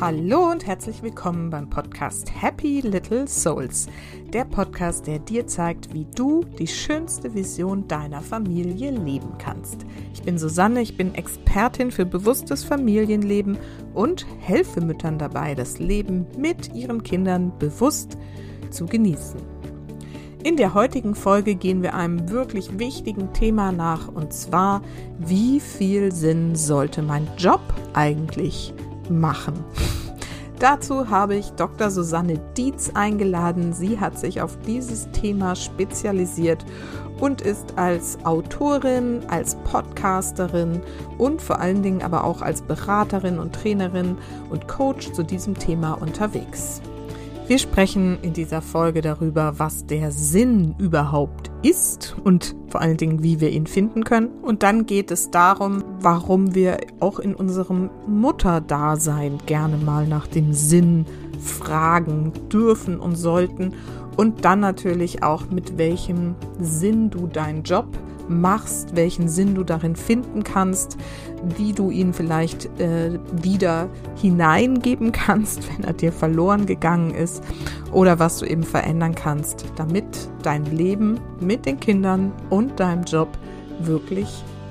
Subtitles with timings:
[0.00, 3.86] Hallo und herzlich willkommen beim Podcast Happy Little Souls.
[4.32, 9.84] Der Podcast, der dir zeigt, wie du die schönste Vision deiner Familie leben kannst.
[10.14, 13.58] Ich bin Susanne, ich bin Expertin für bewusstes Familienleben
[13.92, 18.16] und helfe Müttern dabei, das Leben mit ihren Kindern bewusst
[18.70, 19.38] zu genießen.
[20.42, 24.80] In der heutigen Folge gehen wir einem wirklich wichtigen Thema nach und zwar,
[25.18, 27.60] wie viel Sinn sollte mein Job
[27.92, 28.72] eigentlich
[29.10, 29.64] machen?
[30.60, 31.90] Dazu habe ich Dr.
[31.90, 33.72] Susanne Dietz eingeladen.
[33.72, 36.66] Sie hat sich auf dieses Thema spezialisiert
[37.18, 40.82] und ist als Autorin, als Podcasterin
[41.16, 44.18] und vor allen Dingen aber auch als Beraterin und Trainerin
[44.50, 46.82] und Coach zu diesem Thema unterwegs.
[47.50, 53.24] Wir sprechen in dieser Folge darüber, was der Sinn überhaupt ist und vor allen Dingen,
[53.24, 54.28] wie wir ihn finden können.
[54.40, 60.52] Und dann geht es darum, warum wir auch in unserem Mutterdasein gerne mal nach dem
[60.52, 61.06] Sinn
[61.40, 63.74] fragen dürfen und sollten.
[64.16, 67.88] Und dann natürlich auch, mit welchem Sinn du deinen Job
[68.28, 70.96] machst, welchen Sinn du darin finden kannst,
[71.56, 73.88] wie du ihn vielleicht äh, wieder
[74.20, 77.42] hineingeben kannst, wenn er dir verloren gegangen ist,
[77.92, 80.04] oder was du eben verändern kannst, damit
[80.42, 83.28] dein Leben mit den Kindern und deinem Job
[83.80, 84.28] wirklich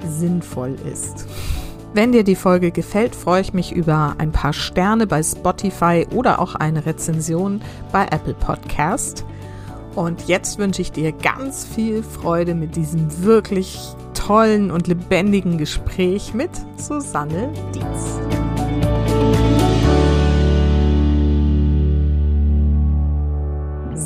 [0.08, 1.28] sinnvoll ist.
[1.94, 6.40] Wenn dir die Folge gefällt, freue ich mich über ein paar Sterne bei Spotify oder
[6.40, 7.62] auch eine Rezension
[7.92, 9.26] bei Apple Podcast.
[9.96, 13.80] Und jetzt wünsche ich dir ganz viel Freude mit diesem wirklich
[14.14, 18.20] tollen und lebendigen Gespräch mit Susanne Dietz.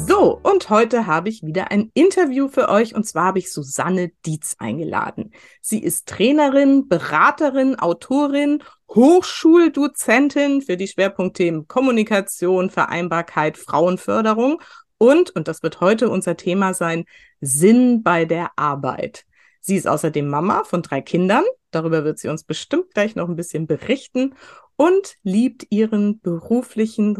[0.07, 4.11] So, und heute habe ich wieder ein Interview für euch und zwar habe ich Susanne
[4.25, 5.31] Dietz eingeladen.
[5.59, 14.61] Sie ist Trainerin, Beraterin, Autorin, Hochschuldozentin für die Schwerpunktthemen Kommunikation, Vereinbarkeit, Frauenförderung
[14.97, 17.03] und, und das wird heute unser Thema sein,
[17.41, 19.25] Sinn bei der Arbeit.
[19.65, 21.45] Sie ist außerdem Mama von drei Kindern.
[21.71, 24.35] Darüber wird sie uns bestimmt gleich noch ein bisschen berichten
[24.75, 27.17] und liebt ihren beruflichen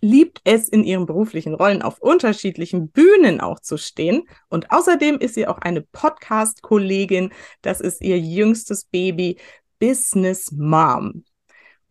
[0.00, 4.22] liebt es in ihren beruflichen Rollen auf unterschiedlichen Bühnen auch zu stehen.
[4.48, 7.32] Und außerdem ist sie auch eine Podcast-Kollegin.
[7.60, 9.38] Das ist ihr jüngstes Baby,
[9.78, 11.24] Business Mom.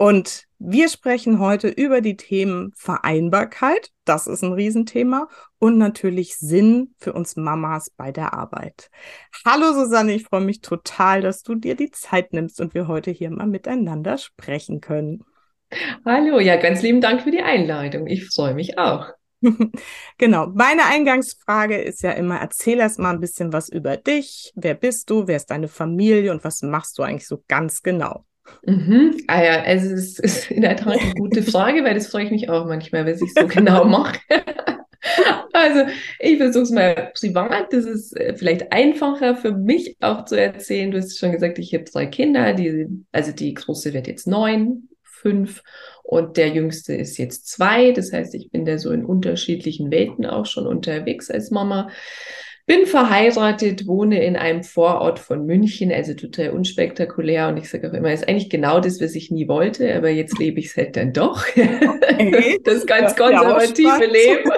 [0.02, 5.28] Und wir sprechen heute über die Themen Vereinbarkeit, das ist ein Riesenthema,
[5.58, 8.90] und natürlich Sinn für uns Mamas bei der Arbeit.
[9.46, 13.12] Hallo Susanne, ich freue mich total, dass du dir die Zeit nimmst und wir heute
[13.12, 15.26] hier mal miteinander sprechen können.
[16.06, 18.08] Hallo, ja, ganz lieben Dank für die Einladung.
[18.08, 19.10] Ich freue mich auch.
[20.18, 20.48] genau.
[20.48, 24.54] Meine Eingangsfrage ist ja immer, erzähl erst mal ein bisschen was über dich.
[24.56, 25.28] Wer bist du?
[25.28, 26.32] Wer ist deine Familie?
[26.32, 28.24] Und was machst du eigentlich so ganz genau?
[28.66, 29.16] Mhm.
[29.28, 32.32] Ah ja, also es ist in der Tat eine gute Frage, weil das freue ich
[32.32, 34.20] mich auch manchmal, wenn ich so genau mache.
[35.54, 40.40] also ich versuche es mal privat, das ist äh, vielleicht einfacher für mich auch zu
[40.40, 40.92] erzählen.
[40.92, 44.90] Du hast schon gesagt, ich habe drei Kinder, die, also die große wird jetzt neun,
[45.04, 45.64] fünf
[46.04, 47.92] und der jüngste ist jetzt zwei.
[47.92, 51.90] Das heißt, ich bin da so in unterschiedlichen Welten auch schon unterwegs als Mama.
[52.70, 57.48] Bin verheiratet, wohne in einem Vorort von München, also total unspektakulär.
[57.48, 60.38] Und ich sage auch immer, ist eigentlich genau das, was ich nie wollte, aber jetzt
[60.38, 61.44] lebe ich es halt dann doch.
[61.48, 62.60] Okay.
[62.64, 64.52] das ganz konservative Leben.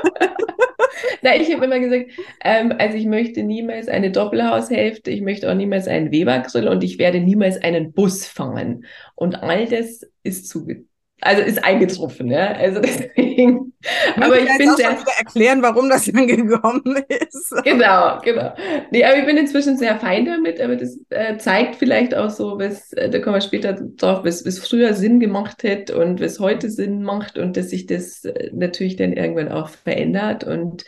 [1.22, 2.08] Na, ich habe immer gesagt,
[2.44, 7.00] ähm, also ich möchte niemals eine Doppelhaushälfte, ich möchte auch niemals einen Webergrill und ich
[7.00, 8.84] werde niemals einen Bus fahren.
[9.16, 10.91] Und all das ist zugetragen
[11.22, 12.54] also ist eingetroffen, ja.
[12.54, 13.74] Also deswegen.
[14.16, 17.54] aber ich bin sehr wieder erklären, warum das dann gekommen ist.
[17.64, 18.54] Genau, genau.
[18.90, 22.60] Nee, aber ich bin inzwischen sehr fein damit, aber das äh, zeigt vielleicht auch so,
[22.60, 26.40] was, äh, da kommen wir später drauf, was, was früher Sinn gemacht hätte und was
[26.40, 30.44] heute Sinn macht und dass sich das äh, natürlich dann irgendwann auch verändert.
[30.44, 30.86] Und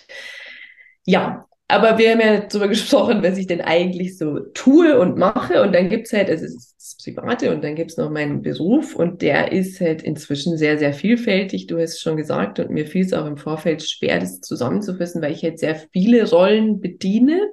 [1.05, 5.61] ja, aber wir haben ja darüber gesprochen, was ich denn eigentlich so tue und mache.
[5.61, 8.95] Und dann gibt's halt, also es ist das Private und dann gibt's noch meinen Beruf
[8.95, 11.67] und der ist halt inzwischen sehr, sehr vielfältig.
[11.67, 15.21] Du hast es schon gesagt und mir fiel es auch im Vorfeld schwer, das zusammenzufassen,
[15.21, 17.49] weil ich halt sehr viele Rollen bediene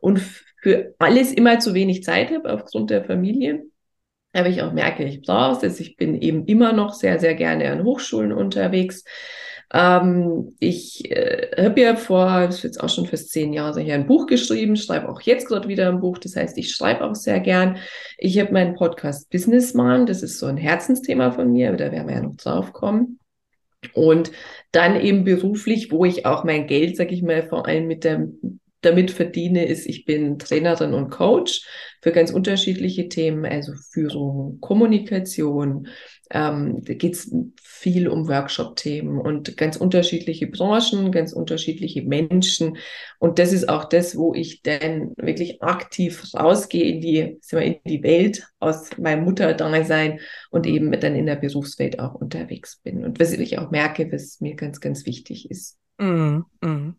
[0.00, 0.20] und
[0.62, 3.64] für alles immer zu wenig Zeit habe aufgrund der Familie.
[4.32, 5.78] Aber ich auch merke, ich brauche es.
[5.80, 9.04] Ich bin eben immer noch sehr, sehr gerne an Hochschulen unterwegs
[9.72, 13.94] ähm, ich äh, habe ja vor, das ist jetzt auch schon fast zehn Jahre her,
[13.94, 16.18] ein Buch geschrieben, schreibe auch jetzt gerade wieder ein Buch.
[16.18, 17.78] Das heißt, ich schreibe auch sehr gern.
[18.18, 22.16] Ich habe meinen Podcast Businessman, das ist so ein Herzensthema von mir, da werden wir
[22.16, 23.18] ja noch drauf kommen.
[23.94, 24.30] Und
[24.72, 28.28] dann eben beruflich, wo ich auch mein Geld, sag ich mal, vor allem mit der
[28.82, 31.64] damit verdiene, ist, ich bin Trainerin und Coach
[32.02, 35.86] für ganz unterschiedliche Themen, also Führung, Kommunikation.
[36.30, 37.30] Ähm, da es
[37.82, 42.78] viel um Workshop-Themen und ganz unterschiedliche Branchen, ganz unterschiedliche Menschen.
[43.18, 48.02] Und das ist auch das, wo ich dann wirklich aktiv rausgehe in die, in die
[48.04, 50.20] Welt aus meinem Mutterdasein
[50.50, 53.04] und eben dann in der Berufswelt auch unterwegs bin.
[53.04, 55.76] Und was ich auch merke, was mir ganz, ganz wichtig ist.
[55.98, 56.94] Mm, mm.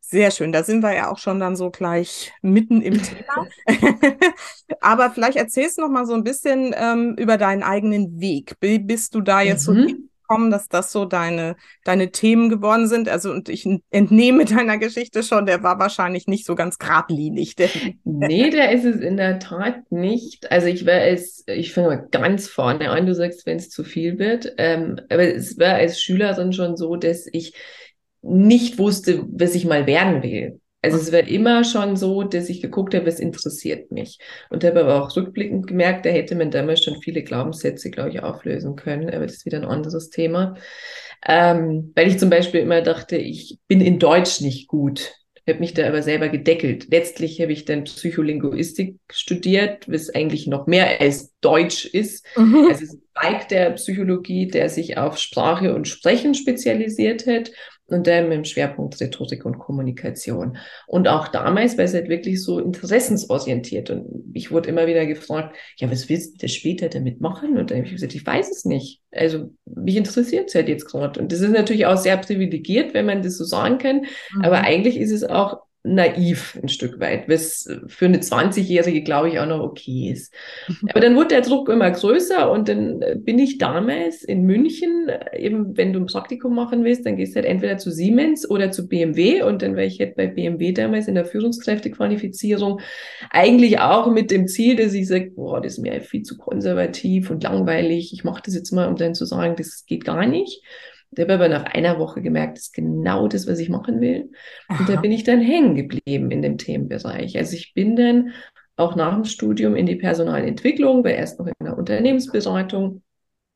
[0.00, 3.46] Sehr schön, da sind wir ja auch schon dann so gleich mitten im Thema.
[4.80, 8.54] Aber vielleicht erzählst du noch mal so ein bisschen ähm, über deinen eigenen Weg.
[8.60, 9.88] Bist du da jetzt mhm.
[9.88, 9.94] so
[10.28, 13.08] gekommen, dass das so deine, deine Themen geworden sind?
[13.08, 17.56] Also, und ich entnehme deiner Geschichte schon, der war wahrscheinlich nicht so ganz geradlinig.
[17.56, 17.70] Der
[18.04, 20.50] nee, der ist es in der Tat nicht.
[20.52, 23.84] Also, ich war es, ich fange mal ganz vorne an, du sagst, wenn es zu
[23.84, 24.54] viel wird.
[24.58, 27.54] Ähm, aber es war als Schülerin schon so, dass ich
[28.22, 30.60] nicht wusste, was ich mal werden will.
[30.80, 34.18] Also es war immer schon so, dass ich geguckt habe, was interessiert mich.
[34.48, 38.22] Und habe aber auch rückblickend gemerkt, da hätte man damals schon viele Glaubenssätze, glaube ich,
[38.22, 39.10] auflösen können.
[39.10, 40.54] Aber das ist wieder ein anderes Thema.
[41.26, 45.14] Ähm, weil ich zum Beispiel immer dachte, ich bin in Deutsch nicht gut.
[45.48, 46.86] habe mich da aber selber gedeckelt.
[46.90, 52.24] Letztlich habe ich dann Psycholinguistik studiert, was eigentlich noch mehr als Deutsch ist.
[52.36, 52.66] Mhm.
[52.68, 57.50] Also es ist ein Zweig der Psychologie, der sich auf Sprache und Sprechen spezialisiert hat
[57.88, 60.58] und dann mit dem Schwerpunkt Rhetorik und Kommunikation.
[60.86, 63.90] Und auch damals war es halt wirklich so interessensorientiert.
[63.90, 67.56] Und ich wurde immer wieder gefragt, ja, was willst du denn später damit machen?
[67.56, 69.00] Und dann habe ich gesagt, ich weiß es nicht.
[69.10, 71.18] Also mich interessiert es halt jetzt gerade.
[71.18, 74.02] Und das ist natürlich auch sehr privilegiert, wenn man das so sagen kann.
[74.34, 74.42] Mhm.
[74.42, 75.62] Aber eigentlich ist es auch
[75.94, 80.32] naiv ein Stück weit, was für eine 20-Jährige, glaube ich, auch noch okay ist.
[80.68, 80.88] Mhm.
[80.90, 85.08] Aber dann wurde der Druck immer größer und dann äh, bin ich damals in München,
[85.08, 88.48] äh, eben wenn du ein Praktikum machen willst, dann gehst du halt entweder zu Siemens
[88.48, 92.80] oder zu BMW und dann war ich halt bei BMW damals in der Führungskräftequalifizierung
[93.30, 97.30] eigentlich auch mit dem Ziel, dass ich sage, boah, das ist mir viel zu konservativ
[97.30, 100.62] und langweilig, ich mache das jetzt mal, um dann zu sagen, das geht gar nicht.
[101.10, 104.30] Der habe aber nach einer Woche gemerkt, das ist genau das, was ich machen will.
[104.68, 104.78] Aha.
[104.78, 107.36] Und da bin ich dann hängen geblieben in dem Themenbereich.
[107.36, 108.32] Also ich bin dann
[108.76, 113.02] auch nach dem Studium in die Personalentwicklung, war erst noch in der Unternehmensberatung,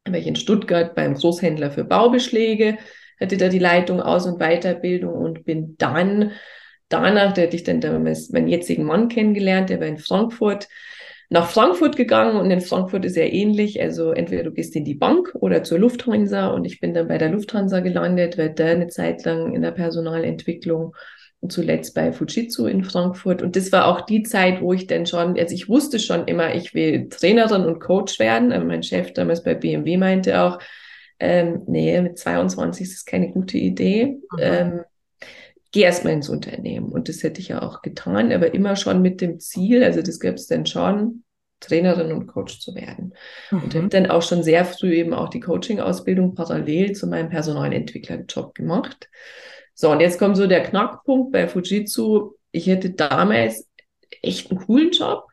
[0.04, 2.78] war ich in Stuttgart beim Großhändler für Baubeschläge,
[3.20, 6.32] hatte da die Leitung Aus- und Weiterbildung und bin dann
[6.88, 10.69] danach, da hatte ich dann damals meinen jetzigen Mann kennengelernt, der war in Frankfurt,
[11.32, 13.81] nach Frankfurt gegangen und in Frankfurt ist ja ähnlich.
[13.81, 17.17] Also entweder du gehst in die Bank oder zur Lufthansa und ich bin dann bei
[17.17, 20.94] der Lufthansa gelandet, war da eine Zeit lang in der Personalentwicklung
[21.40, 23.40] und zuletzt bei Fujitsu in Frankfurt.
[23.40, 26.55] Und das war auch die Zeit, wo ich dann schon, also ich wusste schon immer,
[26.55, 28.52] ich will Trainerin und Coach werden.
[28.52, 30.58] Aber mein Chef damals bei BMW meinte auch,
[31.19, 34.19] ähm, nee, mit 22 ist das keine gute Idee.
[34.32, 34.38] Mhm.
[34.38, 34.81] Ähm,
[35.72, 36.92] geh erstmal ins Unternehmen.
[36.92, 40.20] Und das hätte ich ja auch getan, aber immer schon mit dem Ziel, also das
[40.20, 41.24] gab es dann schon,
[41.60, 43.14] Trainerin und Coach zu werden.
[43.50, 43.62] Mhm.
[43.62, 48.54] Und habe dann auch schon sehr früh eben auch die Coaching-Ausbildung parallel zu meinem Personalentwicklerjob
[48.54, 49.08] gemacht.
[49.74, 52.32] So, und jetzt kommt so der Knackpunkt bei Fujitsu.
[52.50, 53.69] Ich hätte damals
[54.20, 55.24] echt einen coolen Job,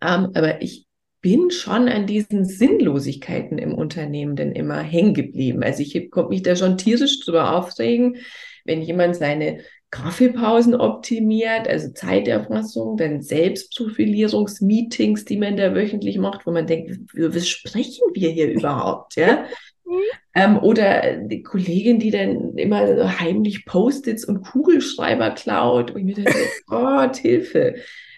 [0.00, 0.86] ähm, aber ich
[1.20, 5.62] bin schon an diesen Sinnlosigkeiten im Unternehmen denn immer hängen geblieben.
[5.62, 8.18] Also ich konnte mich da schon tierisch drüber aufregen,
[8.66, 9.60] wenn jemand seine
[9.90, 17.48] Kaffeepausen optimiert, also Zeiterfassung, dann Selbstprofilierungsmeetings, die man da wöchentlich macht, wo man denkt, was
[17.48, 19.44] sprechen wir hier überhaupt, ja?
[19.88, 20.00] Mhm.
[20.34, 26.04] ähm, oder die Kollegin, die dann immer so heimlich Post-its und Kugelschreiber klaut und ich
[26.04, 26.34] mir denke,
[26.66, 27.76] Gott, Hilfe.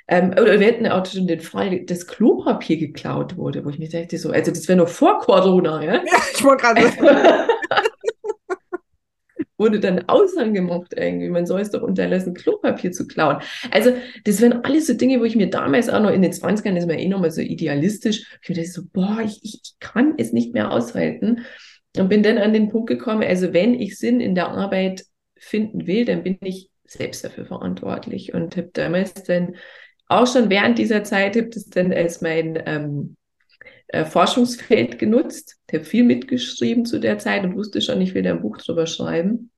[0.09, 3.91] Ähm, oder wir hätten auch schon den Fall, dass Klopapier geklaut wurde, wo ich mir
[3.91, 5.95] dachte, so, also das wäre noch vor Corona, ja?
[5.97, 6.03] Ja,
[6.35, 6.81] ich wollte gerade
[9.59, 11.29] wurde dann Aushang gemacht irgendwie.
[11.29, 13.39] Man soll es doch unterlassen, Klopapier zu klauen.
[13.71, 13.93] Also,
[14.25, 16.85] das wären alles so Dinge, wo ich mir damals auch noch in den 20ern, das
[16.85, 20.33] ist mir eh nochmal so idealistisch, ich mir dachte so, boah, ich, ich kann es
[20.33, 21.45] nicht mehr aushalten.
[21.97, 25.05] Und bin dann an den Punkt gekommen, also wenn ich Sinn in der Arbeit
[25.37, 29.57] finden will, dann bin ich selbst dafür verantwortlich und habe damals dann
[30.07, 33.17] auch schon während dieser Zeit, habe das dann als mein ähm,
[33.89, 35.57] äh, Forschungsfeld genutzt.
[35.69, 38.59] Ich habe viel mitgeschrieben zu der Zeit und wusste schon, ich will da ein Buch
[38.59, 39.51] drüber schreiben.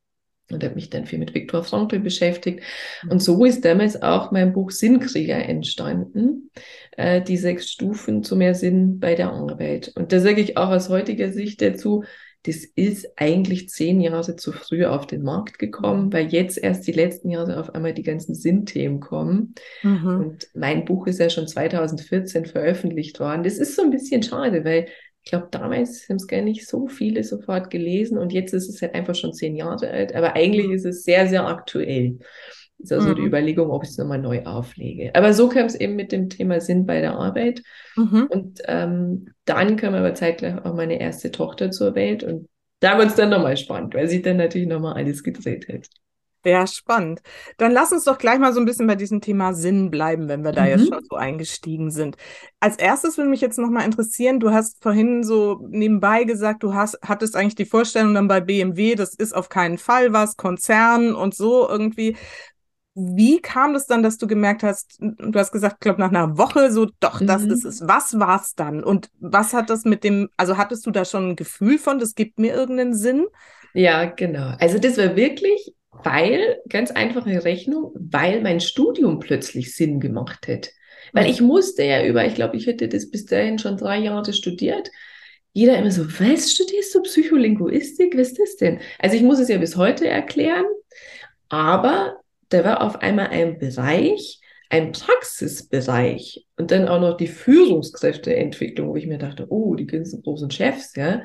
[0.50, 2.64] Und habe mich dann viel mit Viktor Frankl beschäftigt.
[3.08, 6.50] Und so ist damals auch mein Buch Sinnkrieger entstanden.
[6.96, 9.92] Äh, die sechs Stufen zu mehr Sinn bei der Arbeit.
[9.94, 12.04] Und da sage ich auch aus heutiger Sicht dazu,
[12.44, 16.92] das ist eigentlich zehn Jahre zu früh auf den Markt gekommen, weil jetzt erst die
[16.92, 19.54] letzten Jahre auf einmal die ganzen Sinnthemen kommen.
[19.82, 20.06] Mhm.
[20.06, 23.42] Und mein Buch ist ja schon 2014 veröffentlicht worden.
[23.42, 24.86] Das ist so ein bisschen schade, weil
[25.22, 28.80] ich glaube, damals haben es gar nicht so viele sofort gelesen und jetzt ist es
[28.80, 30.72] halt einfach schon zehn Jahre alt, aber eigentlich mhm.
[30.72, 32.18] ist es sehr, sehr aktuell.
[32.82, 33.14] Ist also mhm.
[33.16, 35.14] die Überlegung, ob ich es nochmal neu auflege.
[35.14, 37.62] Aber so kam es eben mit dem Thema Sinn bei der Arbeit.
[37.96, 38.26] Mhm.
[38.30, 42.24] Und ähm, dann kam aber zeitgleich auch meine erste Tochter zur Welt.
[42.24, 42.48] Und
[42.80, 45.88] da wird es dann nochmal spannend, weil sie dann natürlich nochmal alles gedreht hat.
[46.42, 47.20] Ja, spannend.
[47.58, 50.42] Dann lass uns doch gleich mal so ein bisschen bei diesem Thema Sinn bleiben, wenn
[50.42, 50.68] wir da mhm.
[50.68, 52.16] jetzt schon so eingestiegen sind.
[52.60, 56.98] Als erstes würde mich jetzt nochmal interessieren, du hast vorhin so nebenbei gesagt, du hast,
[57.02, 61.34] hattest eigentlich die Vorstellung dann bei BMW, das ist auf keinen Fall was, Konzern und
[61.34, 62.16] so irgendwie.
[62.94, 66.36] Wie kam das dann, dass du gemerkt hast, du hast gesagt, ich glaube nach einer
[66.36, 67.52] Woche so, doch, das mhm.
[67.52, 67.86] ist es.
[67.86, 68.82] Was war es dann?
[68.82, 72.14] Und was hat das mit dem, also hattest du da schon ein Gefühl von, das
[72.14, 73.26] gibt mir irgendeinen Sinn?
[73.74, 74.54] Ja, genau.
[74.58, 75.72] Also das war wirklich
[76.04, 80.70] weil, ganz einfache Rechnung, weil mein Studium plötzlich Sinn gemacht hat.
[81.12, 84.32] Weil ich musste ja über, ich glaube, ich hätte das bis dahin schon drei Jahre
[84.32, 84.90] studiert.
[85.52, 88.16] Jeder immer so, was studierst du Psycholinguistik?
[88.16, 88.80] Was ist das denn?
[88.98, 90.66] Also ich muss es ja bis heute erklären,
[91.48, 92.19] aber
[92.50, 98.96] da war auf einmal ein Bereich, ein Praxisbereich und dann auch noch die Führungskräfteentwicklung, wo
[98.96, 101.22] ich mir dachte, oh, die ganzen großen Chefs, ja,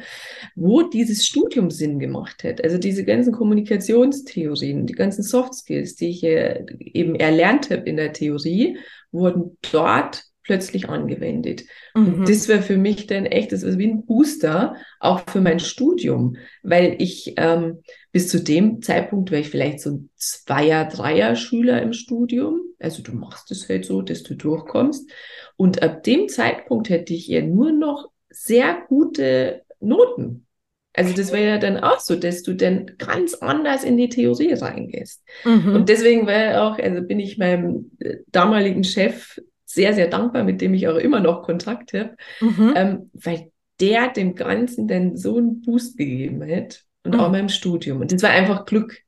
[0.56, 2.64] wo dieses Studium Sinn gemacht hat.
[2.64, 8.14] Also diese ganzen Kommunikationstheorien, die ganzen Soft Skills, die ich eben erlernt habe in der
[8.14, 8.80] Theorie,
[9.12, 11.64] wurden dort plötzlich angewendet.
[11.94, 12.14] Mhm.
[12.14, 15.60] Und das wäre für mich dann echt, das ist wie ein Booster, auch für mein
[15.60, 21.82] Studium, weil ich ähm, bis zu dem Zeitpunkt wäre ich vielleicht so ein Zweier-, Dreier-Schüler
[21.82, 22.62] im Studium.
[22.80, 25.10] Also du machst es halt so, dass du durchkommst.
[25.58, 30.46] Und ab dem Zeitpunkt hätte ich ja nur noch sehr gute Noten.
[30.94, 34.54] Also das wäre ja dann auch so, dass du dann ganz anders in die Theorie
[34.54, 35.24] reingehst.
[35.44, 35.76] Mhm.
[35.76, 39.42] Und deswegen war auch, also bin ich meinem äh, damaligen Chef
[39.76, 42.74] sehr, sehr dankbar, mit dem ich auch immer noch Kontakt habe, mhm.
[42.76, 47.20] ähm, weil der dem Ganzen dann so einen Boost gegeben hat und mhm.
[47.20, 48.02] auch meinem Studium.
[48.02, 49.02] Und das war einfach Glück.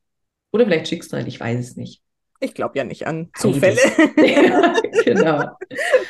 [0.51, 2.01] Oder vielleicht Schicksal, ich weiß es nicht.
[2.39, 3.79] Ich glaube ja nicht an Zufälle.
[4.17, 5.57] ja, genau.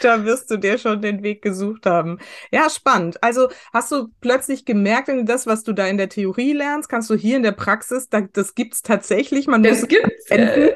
[0.02, 2.20] da wirst du dir schon den Weg gesucht haben.
[2.52, 3.24] Ja, spannend.
[3.24, 7.16] Also hast du plötzlich gemerkt, das, was du da in der Theorie lernst, kannst du
[7.16, 9.48] hier in der Praxis, da, das gibt es tatsächlich.
[9.48, 10.30] Man das muss gibt's.
[10.30, 10.74] Äh,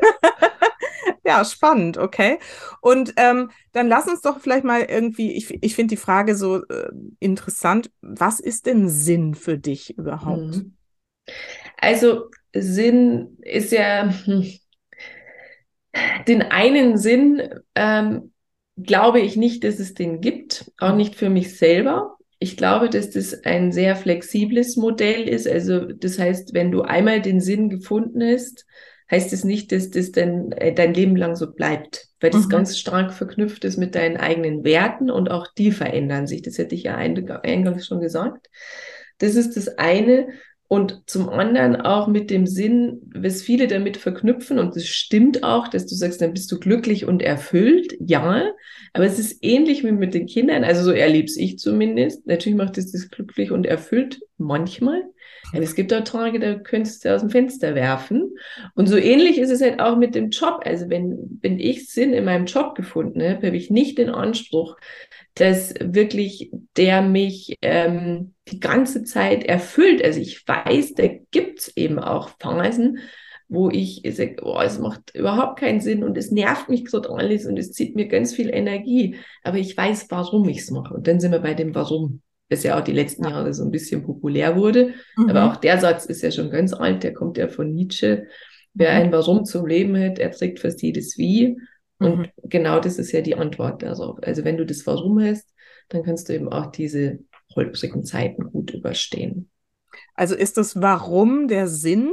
[1.23, 2.39] ja, spannend, okay.
[2.81, 6.63] Und ähm, dann lass uns doch vielleicht mal irgendwie, ich, ich finde die Frage so
[6.65, 10.57] äh, interessant, was ist denn Sinn für dich überhaupt?
[10.57, 10.75] Mhm.
[11.77, 14.51] Also Sinn ist ja, hm,
[16.27, 17.41] den einen Sinn
[17.75, 18.31] ähm,
[18.77, 22.17] glaube ich nicht, dass es den gibt, auch nicht für mich selber.
[22.39, 25.47] Ich glaube, dass das ein sehr flexibles Modell ist.
[25.47, 28.65] Also das heißt, wenn du einmal den Sinn gefunden hast,
[29.11, 32.45] heißt es das nicht, dass das dann äh, dein Leben lang so bleibt, weil das
[32.45, 32.49] mhm.
[32.49, 36.41] ganz stark verknüpft ist mit deinen eigenen Werten und auch die verändern sich.
[36.41, 38.47] Das hätte ich ja eingangs schon gesagt.
[39.17, 40.29] Das ist das eine.
[40.71, 45.67] Und zum anderen auch mit dem Sinn, was viele damit verknüpfen, und das stimmt auch,
[45.67, 48.49] dass du sagst, dann bist du glücklich und erfüllt, ja,
[48.93, 52.25] aber es ist ähnlich wie mit den Kindern, also so erlebe ich zumindest.
[52.25, 55.03] Natürlich macht es das glücklich und erfüllt manchmal,
[55.53, 58.35] es gibt auch Tage, da könntest du aus dem Fenster werfen.
[58.75, 60.61] Und so ähnlich ist es halt auch mit dem Job.
[60.65, 64.77] Also wenn, wenn ich Sinn in meinem Job gefunden habe, habe ich nicht den Anspruch,
[65.35, 70.03] dass wirklich der mich ähm, die ganze Zeit erfüllt.
[70.03, 72.99] Also ich weiß, da gibt's eben auch Phasen,
[73.47, 77.45] wo ich sage, oh, es macht überhaupt keinen Sinn und es nervt mich gerade alles
[77.45, 79.17] und es zieht mir ganz viel Energie.
[79.43, 80.93] Aber ich weiß, warum ich es mache.
[80.93, 83.71] Und dann sind wir bei dem Warum das ja auch die letzten Jahre so ein
[83.71, 84.93] bisschen populär wurde.
[85.15, 85.29] Mhm.
[85.29, 88.27] Aber auch der Satz ist ja schon ganz alt, der kommt ja von Nietzsche.
[88.73, 88.97] Wer mhm.
[88.97, 91.57] ein Warum zum Leben hat, er trägt fast jedes Wie.
[91.97, 92.27] Und mhm.
[92.43, 94.19] genau das ist ja die Antwort darauf.
[94.21, 95.49] Also wenn du das Warum hast,
[95.87, 97.19] dann kannst du eben auch diese
[97.55, 99.49] holprigen Zeiten gut überstehen.
[100.13, 102.11] Also ist das Warum der Sinn?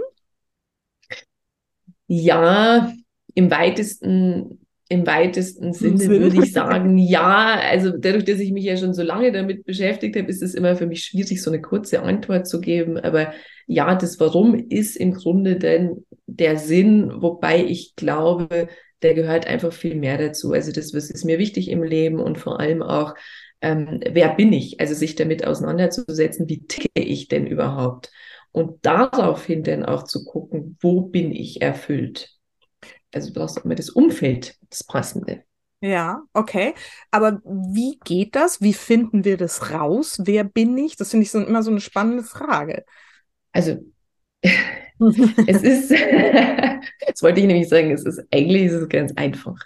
[2.07, 2.93] Ja,
[3.35, 7.61] im weitesten im weitesten Sinne würde ich sagen, ja.
[7.71, 10.77] Also dadurch, dass ich mich ja schon so lange damit beschäftigt habe, ist es immer
[10.77, 12.99] für mich schwierig, so eine kurze Antwort zu geben.
[12.99, 13.33] Aber
[13.67, 18.69] ja, das Warum ist im Grunde denn der Sinn, wobei ich glaube,
[19.03, 20.53] der gehört einfach viel mehr dazu.
[20.53, 23.15] Also das, was ist mir wichtig im Leben und vor allem auch,
[23.61, 24.81] ähm, wer bin ich?
[24.81, 28.11] Also sich damit auseinanderzusetzen, wie ticke ich denn überhaupt?
[28.53, 32.38] Und daraufhin dann auch zu gucken, wo bin ich erfüllt?
[33.19, 35.43] Also du brauchst immer das Umfeld, das Passende.
[35.81, 36.75] Ja, okay.
[37.11, 38.61] Aber wie geht das?
[38.61, 40.21] Wie finden wir das raus?
[40.25, 40.97] Wer bin ich?
[40.97, 42.85] Das finde ich so, immer so eine spannende Frage.
[43.53, 43.77] Also,
[44.43, 45.91] es ist,
[47.07, 49.57] das wollte ich nämlich sagen, es ist, eigentlich ist es ganz einfach.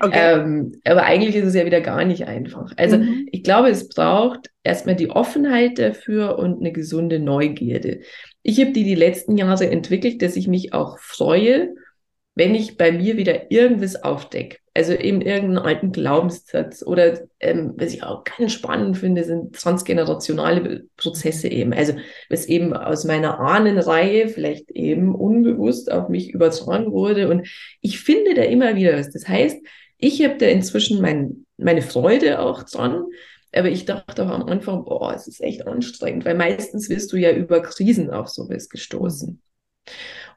[0.00, 0.34] Okay.
[0.34, 2.72] Ähm, aber eigentlich ist es ja wieder gar nicht einfach.
[2.76, 3.26] Also, mhm.
[3.32, 8.00] ich glaube, es braucht erstmal die Offenheit dafür und eine gesunde Neugierde.
[8.42, 11.74] Ich habe die die letzten Jahre entwickelt, dass ich mich auch freue,
[12.38, 17.92] wenn ich bei mir wieder irgendwas aufdecke, also eben irgendeinen alten Glaubenssatz oder ähm, was
[17.92, 21.72] ich auch ganz spannend finde, sind transgenerationale Prozesse eben.
[21.72, 21.94] Also
[22.30, 27.28] was eben aus meiner Ahnenreihe vielleicht eben unbewusst auf mich übertragen wurde.
[27.28, 27.48] Und
[27.80, 29.10] ich finde da immer wieder was.
[29.10, 29.58] Das heißt,
[29.96, 33.02] ich habe da inzwischen mein, meine Freude auch dran.
[33.50, 37.16] Aber ich dachte auch am Anfang, boah, es ist echt anstrengend, weil meistens wirst du
[37.16, 39.42] ja über Krisen auf sowas gestoßen.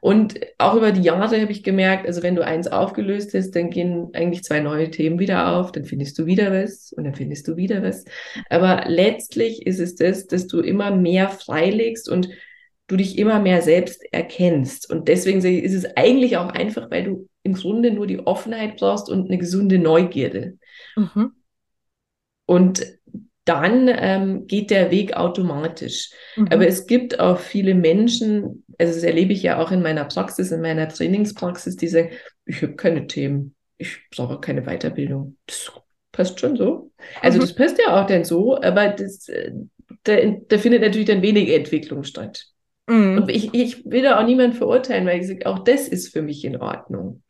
[0.02, 3.70] Und auch über die Jahre habe ich gemerkt, also wenn du eins aufgelöst hast, dann
[3.70, 7.46] gehen eigentlich zwei neue Themen wieder auf, dann findest du wieder was und dann findest
[7.46, 8.04] du wieder was.
[8.50, 12.30] Aber letztlich ist es das, dass du immer mehr freilegst und
[12.88, 14.90] du dich immer mehr selbst erkennst.
[14.90, 19.08] Und deswegen ist es eigentlich auch einfach, weil du im Grunde nur die Offenheit brauchst
[19.08, 20.58] und eine gesunde Neugierde.
[20.96, 21.30] Mhm.
[22.44, 22.84] Und
[23.44, 26.10] dann ähm, geht der Weg automatisch.
[26.36, 26.48] Mhm.
[26.50, 30.52] Aber es gibt auch viele Menschen, also das erlebe ich ja auch in meiner Praxis,
[30.52, 32.10] in meiner Trainingspraxis, die sagen,
[32.44, 35.36] ich habe keine Themen, ich brauche keine Weiterbildung.
[35.46, 35.72] Das
[36.12, 36.92] passt schon so.
[37.20, 37.42] Also mhm.
[37.42, 39.52] das passt ja auch dann so, aber das, äh,
[40.04, 40.16] da,
[40.48, 42.46] da findet natürlich dann wenig Entwicklung statt.
[42.86, 43.18] Mhm.
[43.18, 46.22] Und ich, ich will da auch niemanden verurteilen, weil ich sage, auch das ist für
[46.22, 47.22] mich in Ordnung.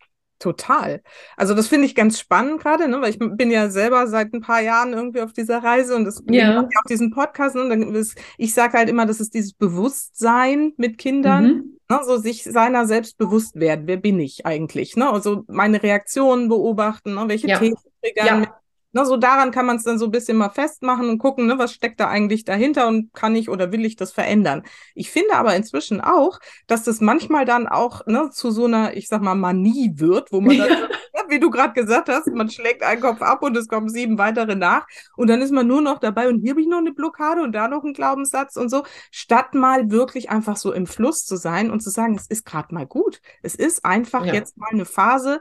[0.42, 1.00] Total.
[1.36, 3.00] Also das finde ich ganz spannend gerade, ne?
[3.00, 6.20] weil ich bin ja selber seit ein paar Jahren irgendwie auf dieser Reise und das
[6.28, 6.62] ja.
[6.62, 7.54] auch diesen Podcast.
[7.54, 7.72] Ne?
[7.96, 11.78] Ist, ich sage halt immer, das ist dieses Bewusstsein mit Kindern, mhm.
[11.88, 12.00] ne?
[12.04, 13.86] so sich seiner selbst bewusst werden.
[13.86, 14.96] Wer bin ich eigentlich?
[14.96, 15.08] Ne?
[15.08, 17.28] Also meine Reaktionen beobachten, ne?
[17.28, 17.60] welche ja.
[17.60, 18.61] Themen triggern ja.
[18.92, 21.58] Ne, so daran kann man es dann so ein bisschen mal festmachen und gucken, ne,
[21.58, 24.62] was steckt da eigentlich dahinter und kann ich oder will ich das verändern.
[24.94, 29.08] Ich finde aber inzwischen auch, dass das manchmal dann auch ne, zu so einer, ich
[29.08, 30.88] sag mal, Manie wird, wo man dann, ja.
[31.28, 34.56] wie du gerade gesagt hast, man schlägt einen Kopf ab und es kommen sieben weitere
[34.56, 37.42] nach und dann ist man nur noch dabei und hier habe ich noch eine Blockade
[37.42, 41.36] und da noch einen Glaubenssatz und so, statt mal wirklich einfach so im Fluss zu
[41.36, 43.20] sein und zu sagen, es ist gerade mal gut.
[43.42, 44.34] Es ist einfach ja.
[44.34, 45.40] jetzt mal eine Phase,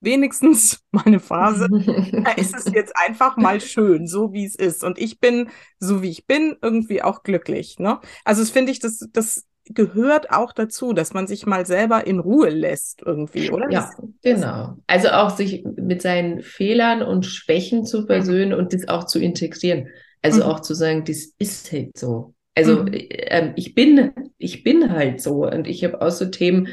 [0.00, 4.84] wenigstens meine Phase, da ist es jetzt einfach mal schön, so wie es ist.
[4.84, 5.48] Und ich bin,
[5.78, 7.78] so wie ich bin, irgendwie auch glücklich.
[7.78, 7.98] Ne?
[8.24, 12.20] Also das finde ich, das, das gehört auch dazu, dass man sich mal selber in
[12.20, 13.70] Ruhe lässt irgendwie, oder?
[13.70, 13.90] Ja,
[14.22, 14.76] genau.
[14.86, 19.88] Also auch sich mit seinen Fehlern und Schwächen zu versöhnen und das auch zu integrieren.
[20.22, 20.50] Also mhm.
[20.50, 22.34] auch zu sagen, das ist halt so.
[22.54, 22.92] Also mhm.
[22.92, 26.68] äh, ich bin, ich bin halt so und ich habe auch so Themen,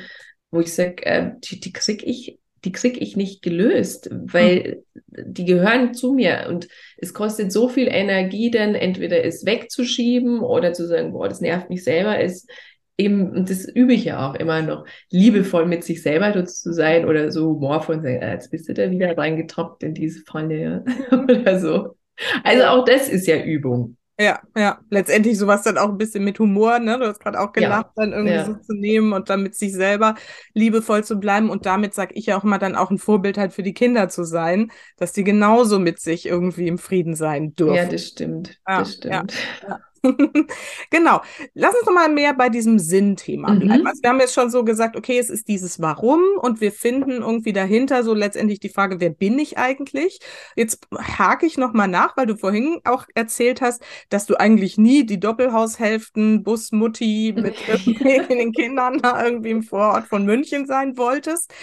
[0.52, 5.34] wo ich sage, äh, die, die kriege ich die kriege ich nicht gelöst, weil hm.
[5.34, 10.74] die gehören zu mir und es kostet so viel Energie, dann entweder es wegzuschieben oder
[10.74, 12.50] zu sagen, boah, das nervt mich selber, ist
[12.98, 17.06] eben, und das übe ich ja auch immer noch, liebevoll mit sich selber zu sein
[17.06, 20.62] oder so humorvoll und sagen, ah, jetzt bist du da wieder reingetoppt in diese Falle,
[20.62, 20.84] ja,
[21.24, 21.98] oder so.
[22.44, 23.98] Also auch das ist ja Übung.
[24.24, 26.98] Ja, ja, letztendlich sowas dann auch ein bisschen mit Humor, ne?
[26.98, 28.46] Du hast gerade auch gelacht, ja, dann irgendwie ja.
[28.46, 30.16] so zu nehmen und dann mit sich selber
[30.54, 31.50] liebevoll zu bleiben.
[31.50, 34.08] Und damit sage ich ja auch immer dann auch ein Vorbild halt für die Kinder
[34.08, 37.76] zu sein, dass die genauso mit sich irgendwie im Frieden sein dürfen.
[37.76, 38.60] Ja, das stimmt.
[38.66, 39.34] Ja, das stimmt.
[39.68, 39.80] Ja,
[40.90, 41.22] genau.
[41.54, 43.82] Lass uns noch mal mehr bei diesem Sinnthema bleiben.
[43.82, 43.88] Mhm.
[43.88, 47.22] Also wir haben jetzt schon so gesagt, okay, es ist dieses Warum und wir finden
[47.22, 50.20] irgendwie dahinter so letztendlich die Frage, wer bin ich eigentlich?
[50.56, 54.78] Jetzt hake ich noch mal nach, weil du vorhin auch erzählt hast, dass du eigentlich
[54.78, 57.56] nie die Doppelhaushälften, Busmutti mit
[58.30, 61.54] den Kindern da irgendwie im Vorort von München sein wolltest.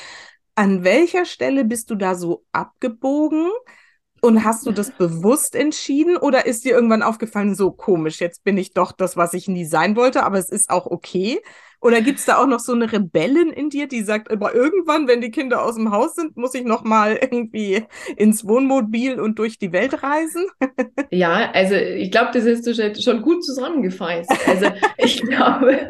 [0.55, 3.51] An welcher Stelle bist du da so abgebogen?
[4.21, 8.59] Und hast du das bewusst entschieden oder ist dir irgendwann aufgefallen, so komisch, jetzt bin
[8.59, 11.41] ich doch das, was ich nie sein wollte, aber es ist auch okay?
[11.83, 15.09] Oder gibt es da auch noch so eine Rebellin in dir, die sagt, aber irgendwann,
[15.09, 17.85] wenn die Kinder aus dem Haus sind, muss ich noch mal irgendwie
[18.17, 20.47] ins Wohnmobil und durch die Welt reisen?
[21.13, 24.31] Ja, also ich glaube, das du schon gut zusammengefasst.
[24.47, 25.89] Also ich glaube,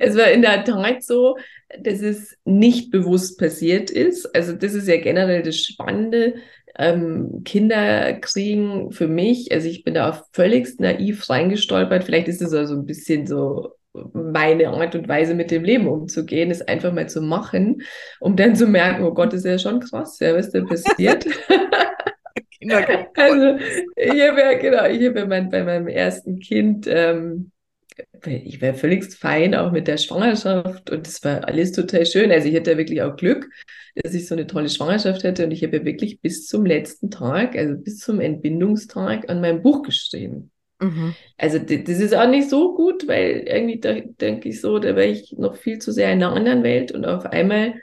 [0.00, 1.36] es war in der Tat so,
[1.80, 4.34] dass es nicht bewusst passiert ist.
[4.34, 6.34] Also das ist ja generell das Spannende
[6.78, 12.04] ähm, Kinder kriegen für mich, also ich bin da auch völlig naiv reingestolpert.
[12.04, 13.72] Vielleicht ist es also ein bisschen so
[14.12, 17.82] meine Art und Weise mit dem Leben umzugehen, ist einfach mal zu machen,
[18.20, 21.26] um dann zu merken, oh Gott, ist ja schon krass, ja, was da passiert.
[23.16, 23.58] also
[23.96, 27.50] ich habe ja, genau, ich habe ja mein, bei meinem ersten Kind ähm,
[28.26, 32.30] ich war völlig fein, auch mit der Schwangerschaft und es war alles total schön.
[32.30, 33.48] Also ich hatte wirklich auch Glück,
[33.94, 37.10] dass ich so eine tolle Schwangerschaft hatte und ich habe ja wirklich bis zum letzten
[37.10, 40.50] Tag, also bis zum Entbindungstag an meinem Buch geschrieben.
[40.80, 41.14] Mhm.
[41.36, 45.08] Also das ist auch nicht so gut, weil irgendwie da denke ich so, da wäre
[45.08, 47.74] ich noch viel zu sehr in einer anderen Welt und auf einmal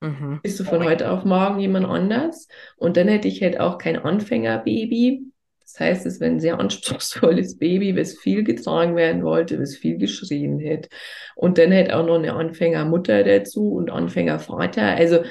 [0.00, 0.40] mhm.
[0.42, 3.96] bist du von heute auf morgen jemand anders und dann hätte ich halt auch kein
[3.96, 5.31] Anfängerbaby,
[5.72, 9.96] Das heißt, es war ein sehr anspruchsvolles Baby, was viel getragen werden wollte, was viel
[9.96, 10.88] geschrien hat.
[11.34, 14.82] Und dann halt auch noch eine Anfängermutter dazu und Anfängervater.
[14.82, 15.22] Also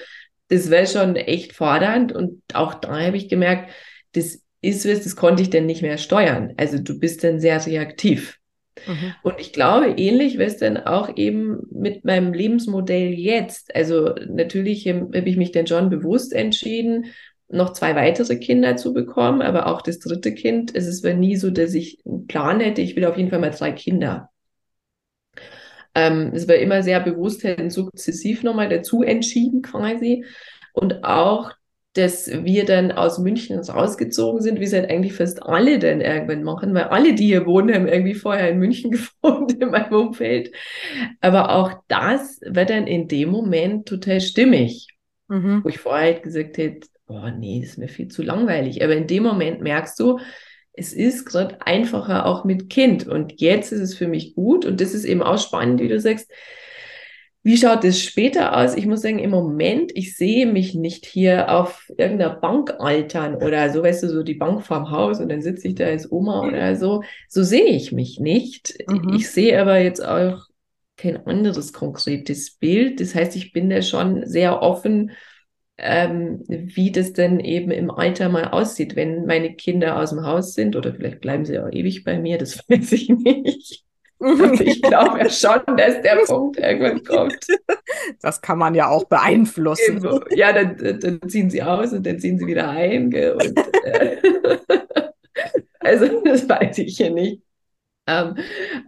[0.47, 2.11] das wäre schon echt fordernd.
[2.11, 3.71] Und auch da habe ich gemerkt,
[4.13, 6.53] das ist was, das konnte ich dann nicht mehr steuern.
[6.57, 8.39] Also du bist dann sehr reaktiv.
[8.87, 9.13] Mhm.
[9.23, 13.75] Und ich glaube, ähnlich wäre es dann auch eben mit meinem Lebensmodell jetzt.
[13.75, 17.05] Also natürlich habe ich mich dann schon bewusst entschieden,
[17.51, 20.75] noch zwei weitere Kinder zu bekommen, aber auch das dritte Kind.
[20.75, 23.51] Es ist nie so, dass ich einen Plan hätte, ich will auf jeden Fall mal
[23.51, 24.29] drei Kinder.
[25.93, 30.23] Ähm, es war immer sehr bewusst, hätten sukzessiv nochmal dazu entschieden quasi.
[30.73, 31.51] Und auch,
[31.93, 36.43] dass wir dann aus München rausgezogen sind, wie es halt eigentlich fast alle dann irgendwann
[36.43, 40.51] machen, weil alle, die hier wohnen, haben irgendwie vorher in München gewohnt in meinem Umfeld.
[41.19, 44.87] Aber auch das war dann in dem Moment total stimmig.
[45.27, 45.61] Mhm.
[45.63, 48.83] Wo ich vorher halt gesagt hätte, oh nee, das ist mir viel zu langweilig.
[48.83, 50.19] Aber in dem Moment merkst du,
[50.73, 53.07] es ist gerade einfacher auch mit Kind.
[53.07, 54.65] Und jetzt ist es für mich gut.
[54.65, 56.31] Und das ist eben auch spannend, wie du sagst.
[57.43, 58.75] Wie schaut es später aus?
[58.75, 63.71] Ich muss sagen, im Moment, ich sehe mich nicht hier auf irgendeiner Bank altern oder
[63.71, 66.47] so, weißt du, so die Bank vorm Haus und dann sitze ich da als Oma
[66.47, 67.03] oder so.
[67.27, 68.77] So sehe ich mich nicht.
[68.87, 69.15] Mhm.
[69.15, 70.45] Ich sehe aber jetzt auch
[70.97, 72.99] kein anderes konkretes Bild.
[72.99, 75.11] Das heißt, ich bin da schon sehr offen
[75.81, 80.53] ähm, wie das denn eben im Alter mal aussieht, wenn meine Kinder aus dem Haus
[80.53, 83.83] sind oder vielleicht bleiben sie auch ewig bei mir, das weiß ich nicht.
[84.19, 87.47] Aber ich glaube ja schon, dass der Punkt irgendwann kommt.
[88.21, 90.07] Das kann man ja auch beeinflussen.
[90.29, 93.05] Ja, dann, dann, ziehen sie aus und dann ziehen sie wieder ein.
[93.05, 94.17] Und, äh,
[95.79, 97.41] also das weiß ich ja nicht.
[98.07, 98.35] Ähm,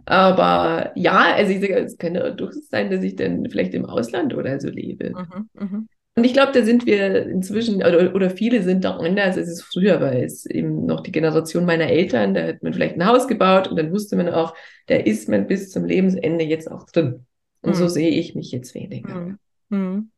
[0.06, 3.86] aber ja, also ich sage, es könnte auch durchaus sein, dass ich dann vielleicht im
[3.86, 5.10] Ausland oder so lebe.
[5.10, 5.84] Mhm, mh.
[6.16, 9.62] Und ich glaube, da sind wir inzwischen, oder, oder viele sind da anders, als es
[9.62, 10.12] früher war.
[10.12, 13.76] Es eben noch die Generation meiner Eltern, da hat man vielleicht ein Haus gebaut und
[13.76, 14.54] dann wusste man auch,
[14.86, 17.26] da ist man bis zum Lebensende jetzt auch drin.
[17.62, 17.74] Und mhm.
[17.74, 19.14] so sehe ich mich jetzt weniger.
[19.14, 19.38] Mhm.
[19.70, 20.10] mhm.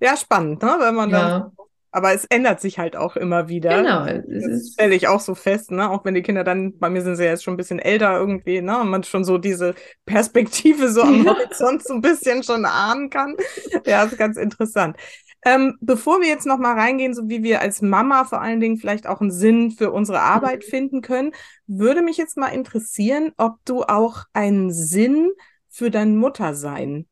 [0.00, 0.76] Ja, spannend, ne?
[0.80, 1.28] wenn man ja.
[1.28, 1.52] dann
[1.94, 3.76] aber es ändert sich halt auch immer wieder.
[3.76, 4.06] Genau.
[4.06, 5.90] Das stelle ich auch so fest, ne?
[5.90, 8.62] Auch wenn die Kinder dann, bei mir sind sie jetzt schon ein bisschen älter irgendwie,
[8.62, 8.80] ne?
[8.80, 9.74] Und man schon so diese
[10.06, 13.36] Perspektive so am Horizont so ein bisschen schon ahnen kann.
[13.84, 14.96] Ja, ist ganz interessant.
[15.44, 19.08] Ähm, bevor wir jetzt nochmal reingehen, so wie wir als Mama vor allen Dingen vielleicht
[19.08, 20.70] auch einen Sinn für unsere Arbeit mhm.
[20.70, 21.32] finden können,
[21.66, 25.32] würde mich jetzt mal interessieren, ob du auch einen Sinn
[25.68, 27.06] für dein Muttersein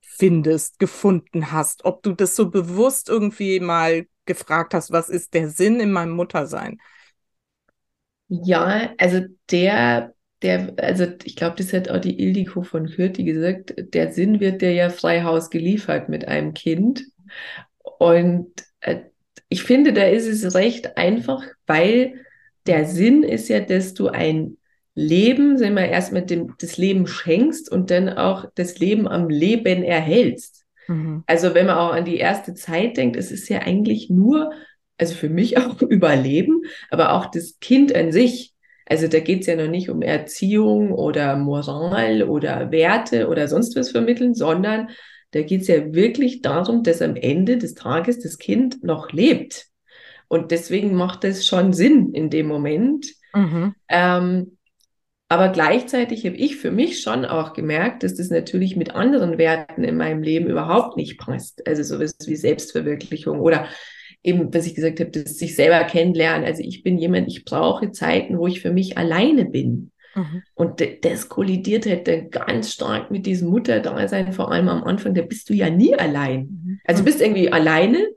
[0.00, 5.48] findest, gefunden hast, ob du das so bewusst irgendwie mal gefragt hast, was ist der
[5.48, 6.80] Sinn in meinem Muttersein?
[8.28, 13.74] Ja, also der, der, also ich glaube, das hat auch die Ildiko von Kürti gesagt,
[13.76, 17.04] der Sinn wird dir ja frei Haus geliefert mit einem Kind.
[17.98, 19.00] Und äh,
[19.48, 22.24] ich finde, da ist es recht einfach, weil
[22.66, 24.58] der Sinn ist ja, dass du ein
[24.94, 29.28] Leben, sagen wir erst mit dem das Leben schenkst und dann auch das Leben am
[29.28, 30.64] Leben erhältst.
[30.88, 31.22] Mhm.
[31.26, 34.52] Also wenn man auch an die erste Zeit denkt, es ist ja eigentlich nur,
[34.98, 38.54] also für mich auch Überleben, aber auch das Kind an sich.
[38.86, 43.76] Also da geht es ja noch nicht um Erziehung oder Moral oder Werte oder sonst
[43.76, 44.88] was vermitteln, sondern
[45.32, 49.66] da geht es ja wirklich darum, dass am Ende des Tages das Kind noch lebt.
[50.28, 53.06] Und deswegen macht es schon Sinn in dem Moment.
[53.34, 53.74] Mhm.
[53.88, 54.58] Ähm,
[55.30, 59.84] aber gleichzeitig habe ich für mich schon auch gemerkt, dass das natürlich mit anderen Werten
[59.84, 61.66] in meinem Leben überhaupt nicht passt.
[61.66, 63.68] Also sowas wie Selbstverwirklichung oder
[64.22, 66.46] eben, was ich gesagt habe, das sich selber kennenlernen.
[66.46, 69.90] Also ich bin jemand, ich brauche Zeiten, wo ich für mich alleine bin.
[70.18, 70.42] Mhm.
[70.54, 75.22] Und das kollidiert halt dann ganz stark mit diesem Mutterdasein, vor allem am Anfang, da
[75.22, 76.40] bist du ja nie allein.
[76.40, 76.80] Mhm.
[76.84, 78.08] Also du bist irgendwie alleine,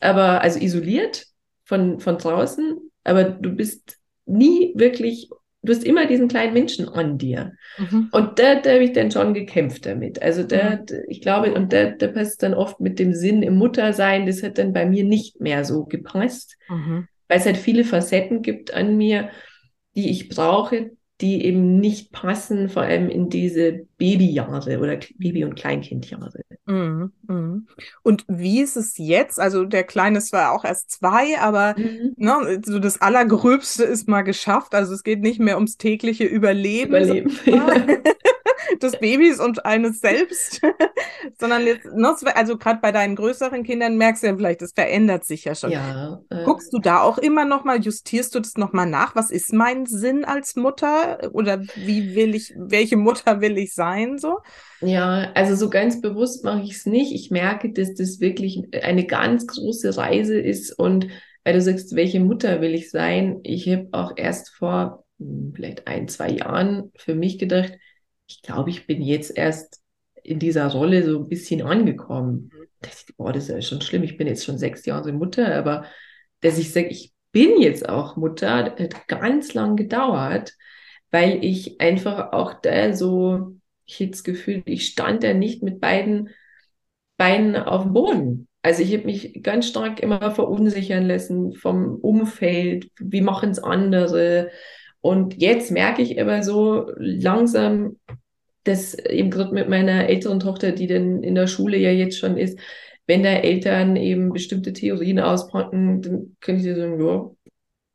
[0.00, 1.26] aber also isoliert
[1.64, 5.30] von, von draußen, aber du bist nie wirklich,
[5.62, 7.52] du hast immer diesen kleinen Menschen an dir.
[7.78, 8.08] Mhm.
[8.12, 10.20] Und da, da habe ich dann schon gekämpft damit.
[10.20, 10.86] Also da, mhm.
[11.08, 14.58] ich glaube, und da, da passt dann oft mit dem Sinn im Muttersein, das hat
[14.58, 17.08] dann bei mir nicht mehr so gepasst, mhm.
[17.28, 19.30] weil es halt viele Facetten gibt an mir,
[19.94, 20.90] die ich brauche,
[21.22, 26.40] die eben nicht passen, vor allem in diese Babyjahre oder Baby- und Kleinkindjahre.
[26.66, 27.68] Mhm, mhm.
[28.02, 29.38] Und wie ist es jetzt?
[29.38, 32.14] Also der Kleine ist zwar auch erst zwei, aber mhm.
[32.16, 34.74] ne, so das Allergröbste ist mal geschafft.
[34.74, 36.96] Also es geht nicht mehr ums tägliche Überleben.
[36.96, 37.32] Überleben.
[38.82, 40.60] des Babys und eines selbst,
[41.38, 45.24] sondern jetzt, ne, also gerade bei deinen größeren Kindern merkst du ja vielleicht, das verändert
[45.24, 45.70] sich ja schon.
[45.70, 49.14] Ja, äh, Guckst du da auch immer noch mal, justierst du das noch mal nach?
[49.14, 54.18] Was ist mein Sinn als Mutter oder wie will ich, welche Mutter will ich sein
[54.18, 54.38] so?
[54.80, 57.12] Ja, also so ganz bewusst mache ich es nicht.
[57.12, 61.08] Ich merke, dass das wirklich eine ganz große Reise ist und
[61.44, 63.40] weil du sagst, welche Mutter will ich sein?
[63.42, 67.72] Ich habe auch erst vor hm, vielleicht ein, zwei Jahren für mich gedacht,
[68.32, 69.82] ich glaube, ich bin jetzt erst
[70.22, 72.50] in dieser Rolle so ein bisschen angekommen.
[72.80, 74.02] Das, boah, das ist ja schon schlimm.
[74.02, 75.84] Ich bin jetzt schon sechs Jahre Mutter, aber
[76.40, 80.54] dass ich sage, ich bin jetzt auch Mutter, hat ganz lang gedauert,
[81.10, 85.80] weil ich einfach auch da so, ich hätte das Gefühl, ich stand da nicht mit
[85.80, 86.30] beiden
[87.18, 88.48] Beinen auf dem Boden.
[88.62, 94.50] Also ich habe mich ganz stark immer verunsichern lassen vom Umfeld, wie machen es andere.
[95.00, 97.98] Und jetzt merke ich aber so langsam,
[98.64, 102.36] dass eben gerade mit meiner älteren Tochter, die dann in der Schule ja jetzt schon
[102.36, 102.58] ist,
[103.06, 107.30] wenn da Eltern eben bestimmte Theorien auspacken, dann könnte ich sagen, ja,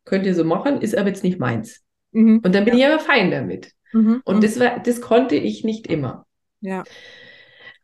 [0.05, 1.83] könnt ihr so machen, ist aber jetzt nicht meins.
[2.11, 2.41] Mhm.
[2.43, 2.87] Und dann bin ja.
[2.87, 3.71] ich aber fein damit.
[3.93, 4.21] Mhm.
[4.25, 6.25] Und das war, das konnte ich nicht immer.
[6.61, 6.83] Ja.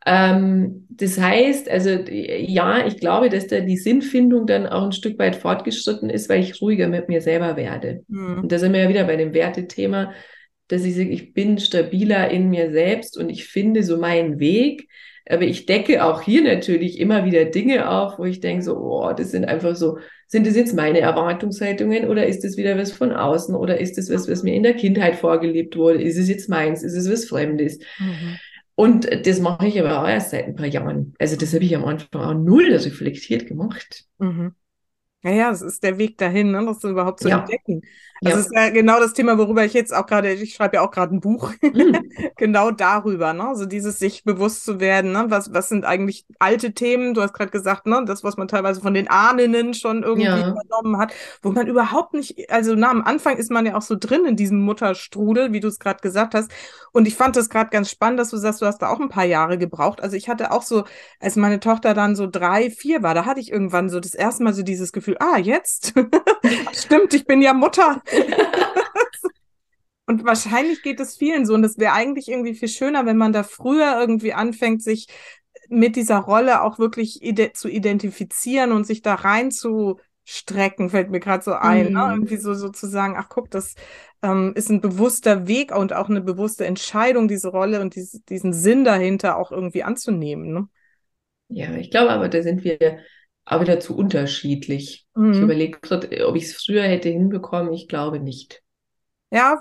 [0.05, 5.17] Ähm, das heißt, also ja, ich glaube, dass da die Sinnfindung dann auch ein Stück
[5.17, 8.03] weit fortgeschritten ist, weil ich ruhiger mit mir selber werde.
[8.07, 8.41] Mhm.
[8.41, 10.11] Und da sind wir ja wieder bei dem Wertethema,
[10.67, 14.87] dass ich sage, ich bin stabiler in mir selbst und ich finde so meinen Weg.
[15.29, 19.13] Aber ich decke auch hier natürlich immer wieder Dinge auf, wo ich denke so, oh,
[19.13, 19.97] das sind einfach so,
[20.27, 24.09] sind das jetzt meine Erwartungshaltungen oder ist das wieder was von außen oder ist das
[24.11, 26.01] was, was mir in der Kindheit vorgelebt wurde?
[26.01, 26.83] Ist es jetzt meins?
[26.83, 27.79] Ist es was Fremdes?
[27.99, 28.37] Mhm.
[28.75, 31.13] Und das mache ich aber auch erst seit ein paar Jahren.
[31.19, 34.05] Also das habe ich am Anfang auch null reflektiert gemacht.
[34.17, 34.55] Mhm.
[35.21, 37.39] Naja, es ist der Weg dahin, ne, das überhaupt zu ja.
[37.39, 37.81] entdecken.
[38.23, 38.39] Das ja.
[38.39, 41.15] ist ja genau das Thema, worüber ich jetzt auch gerade, ich schreibe ja auch gerade
[41.15, 42.09] ein Buch, mhm.
[42.37, 43.47] genau darüber, ne?
[43.49, 45.25] Also dieses sich bewusst zu werden, ne?
[45.27, 47.13] Was, was sind eigentlich alte Themen?
[47.13, 50.49] Du hast gerade gesagt, ne, das, was man teilweise von den Ahnen schon irgendwie ja.
[50.49, 53.95] übernommen hat, wo man überhaupt nicht, also na, am Anfang ist man ja auch so
[53.99, 56.51] drin in diesem Mutterstrudel, wie du es gerade gesagt hast.
[56.91, 59.09] Und ich fand das gerade ganz spannend, dass du sagst, du hast da auch ein
[59.09, 60.01] paar Jahre gebraucht.
[60.01, 60.83] Also ich hatte auch so,
[61.19, 64.43] als meine Tochter dann so drei, vier war, da hatte ich irgendwann so das erste
[64.43, 65.93] Mal so dieses Gefühl, ah, jetzt,
[66.73, 68.01] stimmt, ich bin ja Mutter.
[70.05, 71.53] Und wahrscheinlich geht es vielen so.
[71.53, 75.07] Und es wäre eigentlich irgendwie viel schöner, wenn man da früher irgendwie anfängt, sich
[75.69, 81.09] mit dieser Rolle auch wirklich ide zu identifizieren und sich da rein zu strecken, fällt
[81.09, 81.85] mir gerade so ein.
[81.85, 81.89] Ne?
[81.89, 81.95] Mhm.
[81.95, 82.13] Ne?
[82.13, 83.75] Irgendwie so sozusagen, ach guck, das
[84.21, 88.53] ähm, ist ein bewusster Weg und auch eine bewusste Entscheidung, diese Rolle und dies, diesen
[88.53, 90.53] Sinn dahinter auch irgendwie anzunehmen.
[90.53, 90.67] Ne?
[91.49, 92.99] Ja, ich glaube aber, da sind wir
[93.45, 95.07] auch wieder zu unterschiedlich.
[95.15, 95.33] Mhm.
[95.33, 97.73] Ich überlege gerade, ob ich es früher hätte hinbekommen.
[97.73, 98.61] Ich glaube nicht.
[99.31, 99.59] Ja,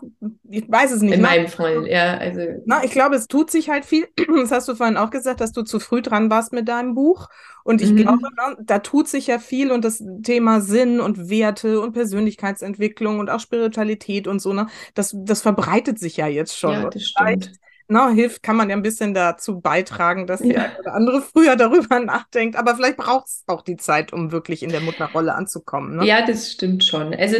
[0.50, 1.14] ich weiß es nicht.
[1.14, 1.26] In ne?
[1.26, 2.18] meinem Fall, ja.
[2.18, 2.42] Also.
[2.66, 4.06] Na, ich glaube, es tut sich halt viel.
[4.42, 7.28] Das hast du vorhin auch gesagt, dass du zu früh dran warst mit deinem Buch.
[7.64, 7.96] Und ich mhm.
[7.96, 13.18] glaube, na, da tut sich ja viel und das Thema Sinn und Werte und Persönlichkeitsentwicklung
[13.18, 16.72] und auch Spiritualität und so, ne, das, das verbreitet sich ja jetzt schon.
[16.72, 17.52] Ja, das stimmt
[17.92, 22.00] ne, hilft, kann man ja ein bisschen dazu beitragen, dass eine oder andere früher darüber
[22.00, 22.56] nachdenkt.
[22.56, 25.96] Aber vielleicht braucht es auch die Zeit, um wirklich in der Mutterrolle anzukommen.
[25.96, 26.06] Ne?
[26.06, 27.14] Ja, das stimmt schon.
[27.14, 27.36] Also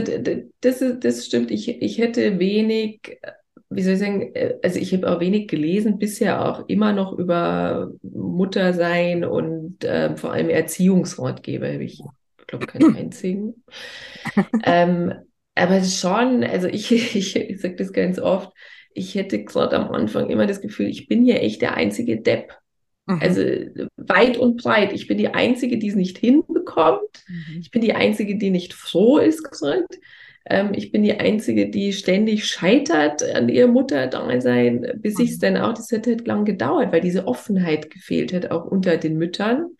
[0.61, 1.51] das, das stimmt.
[1.51, 3.19] Ich, ich hätte wenig,
[3.71, 7.19] wie soll ich sagen, äh, also ich habe auch wenig gelesen, bisher auch immer noch
[7.19, 11.71] über Muttersein und äh, vor allem Erziehungsratgeber.
[11.81, 12.03] Ich
[12.47, 13.65] glaube, keinen einzigen.
[14.65, 15.13] ähm,
[15.55, 18.53] aber schon, also ich, ich, ich sage das ganz oft,
[18.95, 22.57] ich hätte gerade am Anfang immer das Gefühl, ich bin hier echt der einzige Depp.
[23.07, 23.19] Mhm.
[23.21, 23.43] Also
[23.97, 24.93] weit und breit.
[24.93, 27.25] Ich bin die Einzige, die es nicht hinbekommt.
[27.29, 27.61] Mhm.
[27.61, 29.87] Ich bin die Einzige, die nicht froh ist gerade.
[30.49, 35.25] Ähm, ich bin die Einzige, die ständig scheitert an ihr Mutterdasein, bis mhm.
[35.25, 38.65] ich es dann auch, das hat halt lang gedauert, weil diese Offenheit gefehlt hat, auch
[38.65, 39.71] unter den Müttern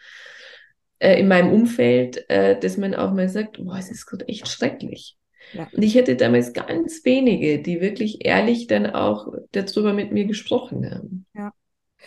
[0.99, 4.49] äh, in meinem Umfeld, äh, dass man auch mal sagt, boah, es ist gerade echt
[4.49, 5.17] schrecklich.
[5.53, 5.69] Ja.
[5.73, 10.91] Und ich hätte damals ganz wenige, die wirklich ehrlich dann auch darüber mit mir gesprochen
[10.91, 11.27] haben.
[11.35, 11.53] Ja.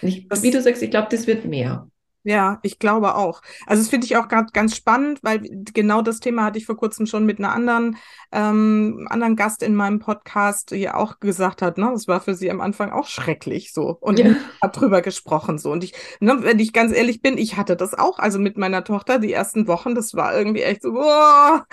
[0.01, 1.88] Ich, wie du sagst, ich glaube, das wird mehr.
[2.27, 3.43] Ja, ich glaube auch.
[3.67, 5.41] Also das finde ich auch gerade ganz spannend, weil
[5.75, 7.97] genau das Thema hatte ich vor kurzem schon mit einer anderen,
[8.31, 12.49] ähm, anderen Gast in meinem Podcast, die auch gesagt hat, ne, das war für sie
[12.49, 13.95] am Anfang auch schrecklich so.
[14.01, 14.34] Und ja.
[14.62, 15.71] hat drüber gesprochen so.
[15.71, 18.17] Und ich, ne, wenn ich ganz ehrlich bin, ich hatte das auch.
[18.17, 21.67] Also mit meiner Tochter die ersten Wochen, das war irgendwie echt so, boah.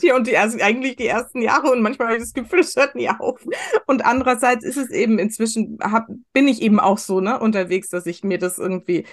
[0.00, 2.76] Hier und die ersten, eigentlich die ersten Jahre und manchmal habe ich das Gefühl, es
[2.76, 3.40] hört nie auf.
[3.86, 8.06] Und andererseits ist es eben inzwischen, hab, bin ich eben auch so ne, unterwegs, dass
[8.06, 9.04] ich mir das irgendwie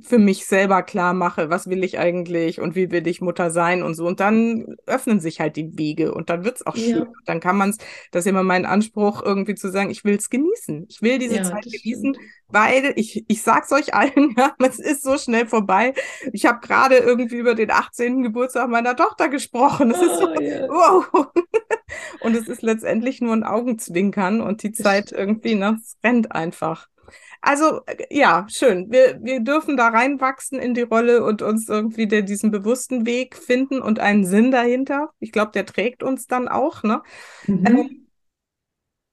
[0.00, 3.82] für mich selber klar mache, was will ich eigentlich und wie will ich Mutter sein
[3.82, 4.06] und so.
[4.06, 6.96] Und dann öffnen sich halt die Wege und dann wird es auch ja.
[6.96, 7.06] schön.
[7.26, 7.78] Dann kann man es,
[8.10, 10.86] das ist immer mein Anspruch, irgendwie zu sagen, ich will es genießen.
[10.88, 12.18] Ich will diese ja, Zeit genießen, stimmt.
[12.48, 15.94] weil ich, ich sag's euch allen, ja, es ist so schnell vorbei.
[16.32, 18.22] Ich habe gerade irgendwie über den 18.
[18.22, 19.90] Geburtstag meiner Tochter gesprochen.
[19.90, 20.68] Es ist so, ah, ja.
[20.68, 21.26] wow.
[22.20, 26.88] und es ist letztendlich nur ein Augenzwinkern und die Zeit irgendwie, ne, es rennt einfach.
[27.40, 28.90] Also ja, schön.
[28.92, 33.36] Wir, wir dürfen da reinwachsen in die Rolle und uns irgendwie de, diesen bewussten Weg
[33.36, 35.10] finden und einen Sinn dahinter.
[35.18, 37.02] Ich glaube, der trägt uns dann auch, ne?
[37.46, 37.66] Mhm.
[37.66, 38.06] Ähm,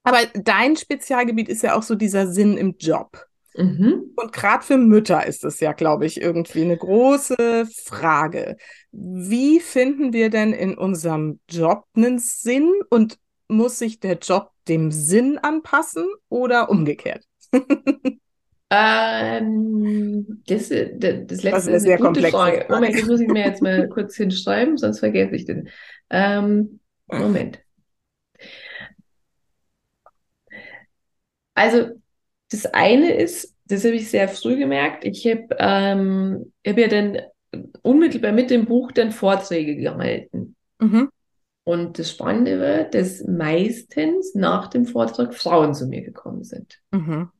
[0.04, 3.26] aber dein Spezialgebiet ist ja auch so dieser Sinn im Job.
[3.56, 4.12] Mhm.
[4.16, 8.56] Und gerade für Mütter ist es ja, glaube ich, irgendwie eine große Frage.
[8.92, 14.92] Wie finden wir denn in unserem Job einen Sinn und muss sich der Job dem
[14.92, 17.24] Sinn anpassen oder umgekehrt?
[18.70, 20.88] ähm, das, das,
[21.26, 22.64] das letzte das ist eine, sehr gute Frage.
[22.66, 22.72] Frage.
[22.72, 25.68] Moment, das muss ich mir jetzt mal kurz hinschreiben, sonst vergesse ich den.
[26.10, 27.60] Ähm, Moment.
[31.54, 31.99] Also
[32.50, 37.18] das eine ist, das habe ich sehr früh gemerkt, ich habe ähm, hab ja dann
[37.82, 40.56] unmittelbar mit dem Buch dann Vorträge gehalten.
[40.78, 41.10] Mhm.
[41.64, 46.80] Und das Spannende war, dass meistens nach dem Vortrag Frauen zu mir gekommen sind.
[46.90, 47.30] Mhm.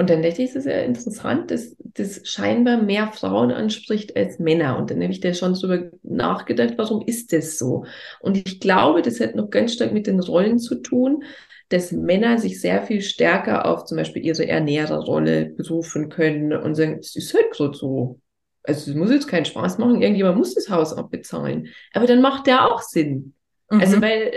[0.00, 4.38] Und dann dachte ich, es ist ja interessant, dass das scheinbar mehr Frauen anspricht als
[4.38, 4.78] Männer.
[4.78, 7.84] Und dann habe ich da schon drüber nachgedacht, warum ist das so?
[8.20, 11.24] Und ich glaube, das hat noch ganz stark mit den Rollen zu tun,
[11.68, 16.98] dass Männer sich sehr viel stärker auf zum Beispiel ihre Ernährerrolle berufen können und sagen,
[17.00, 18.20] es ist halt gerade so.
[18.62, 21.68] Also es muss jetzt keinen Spaß machen, irgendjemand muss das Haus abbezahlen.
[21.92, 23.34] Aber dann macht der auch Sinn.
[23.68, 23.80] Also, mhm.
[23.80, 24.32] Also weil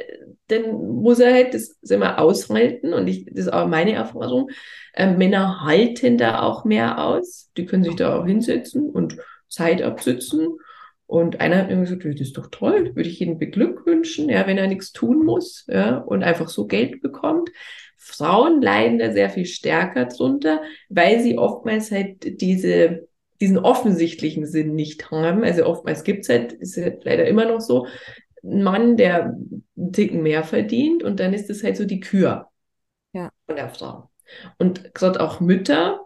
[0.47, 4.49] dann muss er halt das immer aushalten und ich, das ist auch meine Erfahrung.
[4.93, 7.49] Äh, Männer halten da auch mehr aus.
[7.55, 9.17] Die können sich da auch hinsetzen und
[9.47, 10.57] Zeit absitzen
[11.11, 14.57] und einer hat mir gesagt, das ist doch toll, würde ich Ihnen beglückwünschen, ja, wenn
[14.57, 17.49] er nichts tun muss, ja, und einfach so Geld bekommt.
[17.97, 23.09] Frauen leiden da sehr viel stärker drunter, weil sie oftmals halt diese,
[23.41, 25.43] diesen offensichtlichen Sinn nicht haben.
[25.43, 27.87] Also oftmals gibt's halt, ist halt leider immer noch so,
[28.41, 29.35] ein Mann, der
[29.75, 32.47] einen Ticken mehr verdient und dann ist es halt so die Kür
[33.11, 33.33] ja.
[33.47, 34.09] von der Frau.
[34.57, 35.99] Und gerade auch Mütter,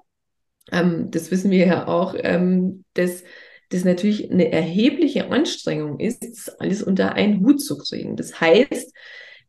[0.72, 3.24] ähm, das wissen wir ja auch, ähm, dass
[3.70, 8.16] das natürlich eine erhebliche Anstrengung ist, alles unter einen Hut zu kriegen.
[8.16, 8.94] Das heißt,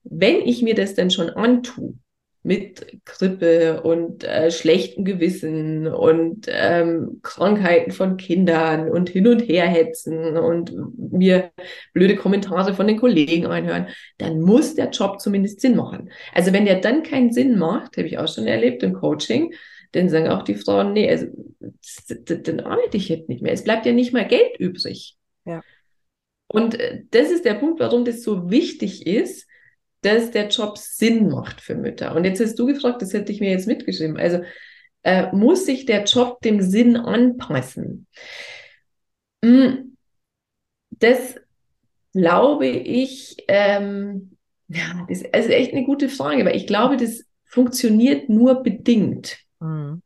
[0.04, 1.94] wenn ich mir das dann schon antue,
[2.46, 9.66] mit Grippe und äh, schlechten Gewissen und ähm, Krankheiten von Kindern und hin und her
[9.66, 11.50] hetzen und mir
[11.92, 16.10] blöde Kommentare von den Kollegen einhören, dann muss der Job zumindest Sinn machen.
[16.34, 19.52] Also wenn der dann keinen Sinn macht, habe ich auch schon erlebt im Coaching,
[19.92, 21.26] dann sagen auch die Frauen, nee, also,
[22.18, 23.52] dann arbeite ich jetzt nicht mehr.
[23.52, 25.16] Es bleibt ja nicht mal Geld übrig.
[25.44, 25.62] Ja.
[26.48, 29.46] Und äh, das ist der Punkt, warum das so wichtig ist,
[30.02, 32.14] dass der Job Sinn macht für Mütter.
[32.14, 34.16] Und jetzt hast du gefragt, das hätte ich mir jetzt mitgeschrieben.
[34.16, 34.42] Also
[35.02, 38.06] äh, muss sich der Job dem Sinn anpassen?
[39.44, 39.96] Hm,
[40.90, 41.36] das
[42.12, 44.36] glaube ich, ähm,
[44.68, 49.38] ja, das ist echt eine gute Frage, weil ich glaube, das funktioniert nur bedingt.
[49.60, 50.00] Mhm.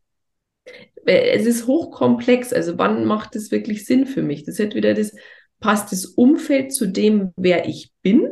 [1.07, 2.53] Es ist hochkomplex.
[2.53, 4.45] Also wann macht es wirklich Sinn für mich?
[4.45, 5.15] Das hat wieder das,
[5.61, 8.29] passt das Umfeld zu dem, wer ich bin?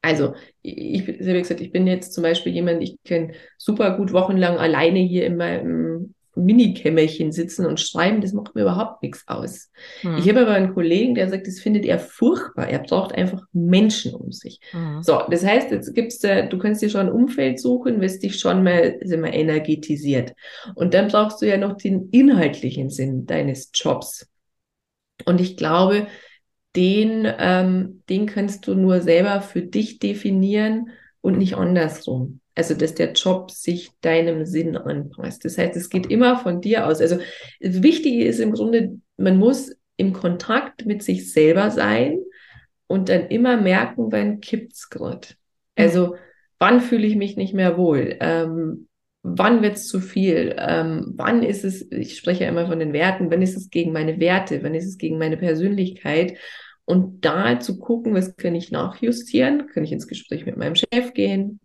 [0.00, 4.12] Also, ich, ich habe gesagt, ich bin jetzt zum Beispiel jemand, ich kann super gut
[4.12, 9.70] wochenlang alleine hier in meinem Minikämmerchen sitzen und schreiben, das macht mir überhaupt nichts aus.
[10.02, 10.18] Mhm.
[10.18, 12.68] Ich habe aber einen Kollegen, der sagt, das findet er furchtbar.
[12.68, 14.60] Er braucht einfach Menschen um sich.
[14.72, 15.02] Mhm.
[15.02, 18.38] So, das heißt, jetzt gibt's da, du kannst dir schon ein Umfeld suchen, was dich
[18.38, 20.32] schon mal, sag mal energetisiert.
[20.74, 24.28] Und dann brauchst du ja noch den inhaltlichen Sinn deines Jobs.
[25.24, 26.06] Und ich glaube,
[26.76, 32.40] den, ähm, den kannst du nur selber für dich definieren und nicht andersrum.
[32.54, 35.44] Also, dass der Job sich deinem Sinn anpasst.
[35.44, 37.00] Das heißt, es geht immer von dir aus.
[37.00, 37.18] Also,
[37.60, 42.18] wichtig ist im Grunde, man muss im Kontakt mit sich selber sein
[42.86, 45.28] und dann immer merken, wann kippt's gerade.
[45.76, 46.16] Also,
[46.58, 48.16] wann fühle ich mich nicht mehr wohl?
[48.20, 48.88] Ähm,
[49.22, 50.54] wann wird's zu viel?
[50.58, 53.92] Ähm, wann ist es, ich spreche ja immer von den Werten, wann ist es gegen
[53.92, 54.62] meine Werte?
[54.62, 56.36] Wann ist es gegen meine Persönlichkeit?
[56.84, 59.68] Und da zu gucken, was kann ich nachjustieren?
[59.68, 61.60] Kann ich ins Gespräch mit meinem Chef gehen?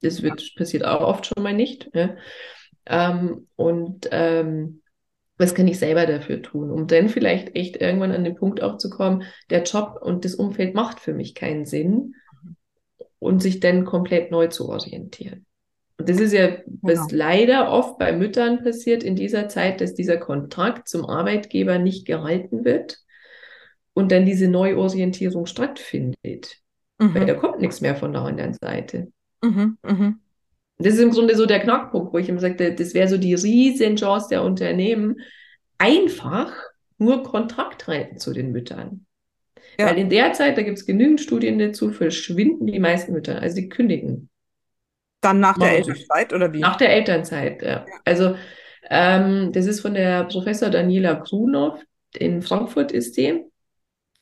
[0.00, 1.90] Das wird, passiert auch oft schon mal nicht.
[1.94, 2.16] Ja?
[2.86, 4.82] Ähm, und ähm,
[5.38, 8.76] was kann ich selber dafür tun, um dann vielleicht echt irgendwann an den Punkt auch
[8.76, 12.14] zu kommen, der Job und das Umfeld macht für mich keinen Sinn
[13.20, 15.46] und sich dann komplett neu zu orientieren.
[15.96, 17.24] Und das ist ja, was genau.
[17.24, 22.64] leider oft bei Müttern passiert in dieser Zeit, dass dieser Kontakt zum Arbeitgeber nicht gehalten
[22.64, 22.98] wird
[23.94, 26.58] und dann diese Neuorientierung stattfindet.
[26.98, 27.14] Mhm.
[27.14, 29.08] Weil da kommt nichts mehr von der anderen Seite.
[29.42, 30.20] Mhm, mhm.
[30.78, 33.34] Das ist im Grunde so der Knackpunkt, wo ich immer sagte, das wäre so die
[33.34, 35.20] Riesenchance der Unternehmen,
[35.76, 36.52] einfach
[36.98, 39.06] nur Kontakt halten zu den Müttern.
[39.78, 39.86] Ja.
[39.86, 43.56] Weil in der Zeit, da gibt es genügend Studien dazu, verschwinden die meisten Mütter, also
[43.56, 44.28] die kündigen.
[45.20, 46.60] Dann nach der Elternzeit oder wie?
[46.60, 47.84] Nach der Elternzeit, ja.
[48.04, 48.36] Also
[48.88, 51.80] ähm, das ist von der Professor Daniela Grunow,
[52.14, 53.44] in Frankfurt ist die.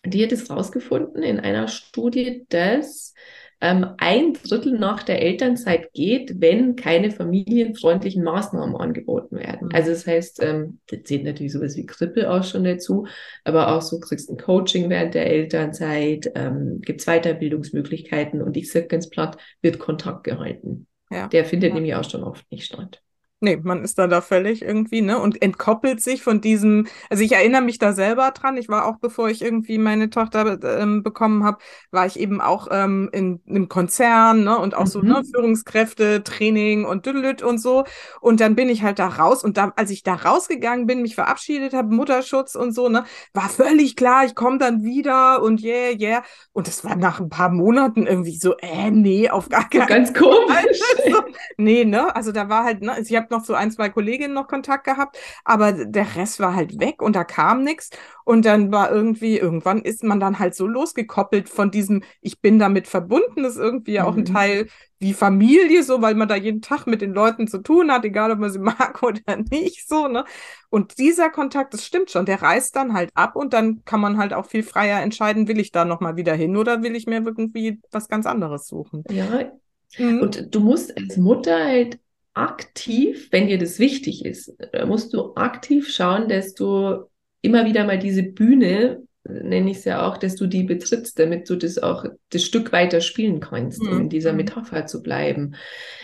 [0.04, 3.14] Die hat es rausgefunden in einer Studie, dass
[3.61, 9.68] ähm, ein Drittel nach der Elternzeit geht, wenn keine familienfreundlichen Maßnahmen angeboten werden.
[9.68, 9.74] Mhm.
[9.74, 13.07] Also das heißt, ähm, da zählt natürlich sowas wie Krippe auch schon dazu,
[13.44, 18.70] aber auch so kriegst ein Coaching während der Elternzeit, ähm, gibt es Weiterbildungsmöglichkeiten und ich
[18.70, 20.86] sage ganz platt, wird Kontakt gehalten.
[21.11, 21.28] Ja.
[21.28, 21.74] Der findet ja.
[21.74, 23.00] nämlich auch schon oft nicht statt.
[23.41, 25.18] Nee, man ist da da völlig irgendwie, ne?
[25.18, 28.97] Und entkoppelt sich von diesem, also ich erinnere mich da selber dran, ich war auch,
[28.97, 31.59] bevor ich irgendwie meine Tochter ähm, bekommen habe,
[31.91, 34.59] war ich eben auch ähm, in einem Konzern, ne?
[34.59, 34.87] Und auch mhm.
[34.87, 35.24] so, ne, mhm.
[35.26, 37.84] Führungskräfte, Training und Düdelüt und so.
[38.22, 41.14] Und dann bin ich halt da raus und da, als ich da rausgegangen bin, mich
[41.14, 45.91] verabschiedet habe, Mutterschutz und so, ne, war völlig klar, ich komme dann wieder und yeah,
[45.91, 46.22] yeah.
[46.55, 49.89] Und das war nach ein paar Monaten irgendwie so, äh, nee, auf gar keinen Fall.
[49.89, 50.80] Ganz komisch.
[51.07, 51.22] Also,
[51.59, 52.14] nee, ne?
[52.16, 54.84] Also da war halt, ne, ich habe habe noch so ein, zwei Kolleginnen noch Kontakt
[54.84, 57.90] gehabt, aber der Rest war halt weg und da kam nichts.
[58.24, 62.58] Und dann war irgendwie, irgendwann ist man dann halt so losgekoppelt von diesem, ich bin
[62.58, 64.32] damit verbunden, das ist irgendwie ja auch ein mhm.
[64.32, 64.66] Teil
[64.98, 68.30] wie Familie, so, weil man da jeden Tag mit den Leuten zu tun hat, egal
[68.30, 70.24] ob man sie mag oder nicht, so, ne?
[70.70, 74.18] Und dieser Kontakt, das stimmt schon, der reißt dann halt ab und dann kann man
[74.18, 77.22] halt auch viel freier entscheiden, will ich da nochmal wieder hin oder will ich mir
[77.22, 79.04] irgendwie was ganz anderes suchen.
[79.10, 79.50] Ja,
[79.98, 80.20] Mhm.
[80.20, 81.98] Und du musst als Mutter halt
[82.37, 84.53] aktiv, wenn dir das wichtig ist,
[84.87, 87.05] musst du aktiv schauen, dass du
[87.41, 91.49] immer wieder mal diese Bühne, nenne ich es ja auch, dass du die betrittst, damit
[91.49, 93.89] du das auch das Stück weiter spielen kannst, mhm.
[93.89, 94.39] um in dieser mhm.
[94.39, 95.55] Metapher zu bleiben.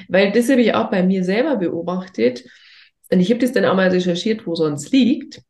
[0.08, 2.44] Weil das habe ich auch bei mir selber beobachtet.
[3.10, 5.42] Und ich habe das dann auch mal recherchiert, wo sonst liegt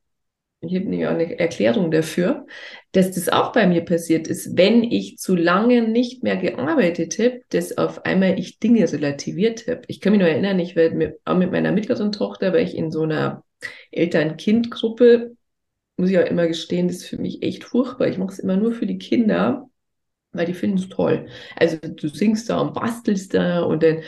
[0.65, 2.47] ich habe nämlich auch eine Erklärung dafür,
[2.93, 7.43] dass das auch bei mir passiert ist, wenn ich zu lange nicht mehr gearbeitet habe,
[7.49, 9.83] dass auf einmal ich Dinge relativiert habe.
[9.89, 12.77] Ich kann mich nur erinnern, ich werde mit, auch mit meiner mittleren Tochter, weil ich
[12.77, 13.43] in so einer
[13.91, 15.37] Eltern-Kind-Gruppe,
[15.97, 18.07] muss ich auch immer gestehen, das ist für mich echt furchtbar.
[18.07, 19.69] Ich mache es immer nur für die Kinder,
[20.31, 21.27] weil die finden es toll.
[21.57, 24.03] Also du singst da und bastelst da und dann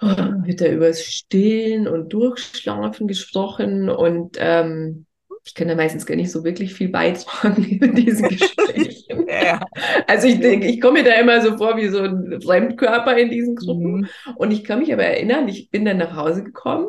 [0.00, 5.06] oh, wird da über das Stillen und Durchschlafen gesprochen und ähm,
[5.44, 9.26] ich kann da meistens gar nicht so wirklich viel beitragen in diesen Gesprächen.
[9.28, 9.60] ja.
[10.06, 13.30] Also ich denke, ich komme mir da immer so vor wie so ein Fremdkörper in
[13.30, 14.00] diesen Gruppen.
[14.00, 14.08] Mhm.
[14.36, 16.88] Und ich kann mich aber erinnern, ich bin dann nach Hause gekommen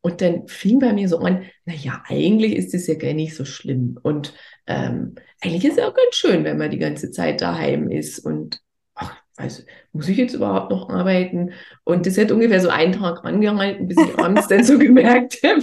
[0.00, 3.44] und dann fing bei mir so an, naja, eigentlich ist es ja gar nicht so
[3.44, 3.98] schlimm.
[4.02, 4.32] Und
[4.66, 8.60] ähm, eigentlich ist es auch ganz schön, wenn man die ganze Zeit daheim ist und
[9.38, 9.62] also
[9.92, 11.52] muss ich jetzt überhaupt noch arbeiten?
[11.84, 15.62] Und das hat ungefähr so einen Tag angehalten, bis ich abends dann so gemerkt habe,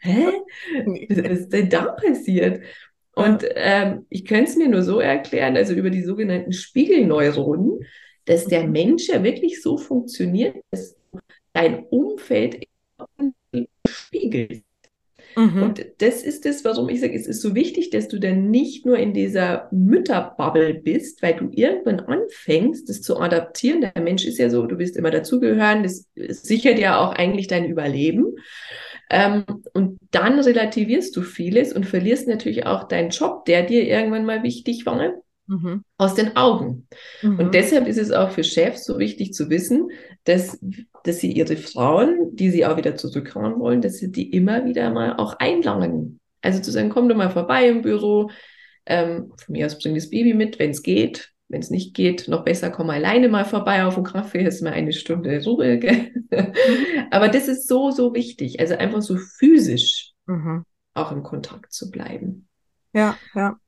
[0.00, 0.26] hä?
[1.08, 2.62] Was ist denn da passiert?
[3.14, 7.80] Und ähm, ich könnte es mir nur so erklären, also über die sogenannten Spiegelneuronen,
[8.24, 8.66] dass der.
[8.68, 10.96] Mensch ja wirklich so funktioniert, dass
[11.52, 12.64] dein Umfeld
[13.88, 14.62] spiegelt.
[15.38, 15.62] Mhm.
[15.62, 18.84] Und das ist das, warum ich sage, es ist so wichtig, dass du dann nicht
[18.84, 23.80] nur in dieser Mütterbubble bist, weil du irgendwann anfängst, das zu adaptieren.
[23.80, 27.66] Der Mensch ist ja so, du willst immer dazugehören, das sichert ja auch eigentlich dein
[27.66, 28.34] Überleben.
[29.10, 34.26] Ähm, und dann relativierst du vieles und verlierst natürlich auch deinen Job, der dir irgendwann
[34.26, 34.96] mal wichtig war
[35.46, 35.84] mhm.
[35.98, 36.88] aus den Augen.
[37.22, 37.38] Mhm.
[37.38, 39.90] Und deshalb ist es auch für Chefs so wichtig zu wissen,
[40.28, 40.58] dass,
[41.04, 44.90] dass sie ihre Frauen, die sie auch wieder zurückhauen wollen, dass sie die immer wieder
[44.90, 46.20] mal auch einlangen.
[46.42, 48.30] Also zu sagen, komm doch mal vorbei im Büro.
[48.84, 51.32] Ähm, von mir aus bring das Baby mit, wenn es geht.
[51.48, 54.74] Wenn es nicht geht, noch besser, komm alleine mal vorbei auf den Kaffee, ist mal
[54.74, 55.80] eine Stunde Ruhe.
[56.30, 56.52] Mhm.
[57.10, 58.60] Aber das ist so, so wichtig.
[58.60, 60.66] Also einfach so physisch mhm.
[60.92, 62.48] auch im Kontakt zu bleiben.
[62.92, 63.58] Ja, ja.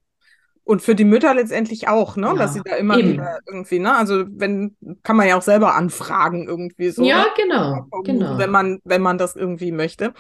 [0.71, 2.29] Und für die Mütter letztendlich auch, ne?
[2.29, 3.15] Ja, dass sie da immer eben.
[3.15, 3.97] wieder irgendwie, ne?
[3.97, 7.03] Also wenn, kann man ja auch selber anfragen irgendwie so.
[7.03, 7.27] Ja, ne?
[7.37, 8.39] genau, genau.
[8.39, 10.15] Wenn man, wenn man das irgendwie möchte.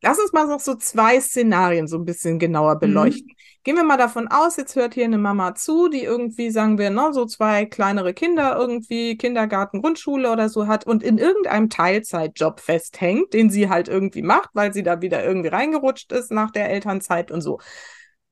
[0.00, 2.78] Lass uns mal noch so zwei Szenarien so ein bisschen genauer mhm.
[2.78, 3.26] beleuchten.
[3.26, 3.62] Mhm.
[3.64, 6.90] Gehen wir mal davon aus, jetzt hört hier eine Mama zu, die irgendwie, sagen wir,
[6.90, 12.60] ne, so zwei kleinere Kinder irgendwie, Kindergarten, Grundschule oder so hat und in irgendeinem Teilzeitjob
[12.60, 16.70] festhängt, den sie halt irgendwie macht, weil sie da wieder irgendwie reingerutscht ist nach der
[16.70, 17.58] Elternzeit und so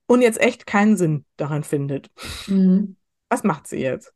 [0.07, 2.09] und jetzt echt keinen Sinn daran findet.
[2.47, 2.95] Mhm.
[3.29, 4.13] Was macht sie jetzt?